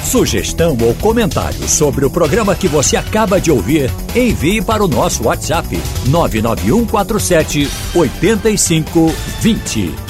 Sugestão 0.03 0.77
ou 0.81 0.93
comentário 0.95 1.67
sobre 1.67 2.05
o 2.05 2.09
programa 2.09 2.55
que 2.55 2.69
você 2.69 2.95
acaba 2.95 3.41
de 3.41 3.51
ouvir, 3.51 3.91
envie 4.15 4.61
para 4.61 4.81
o 4.81 4.87
nosso 4.87 5.25
WhatsApp 5.25 5.67
99147 6.07 7.69
8520. 7.93 10.06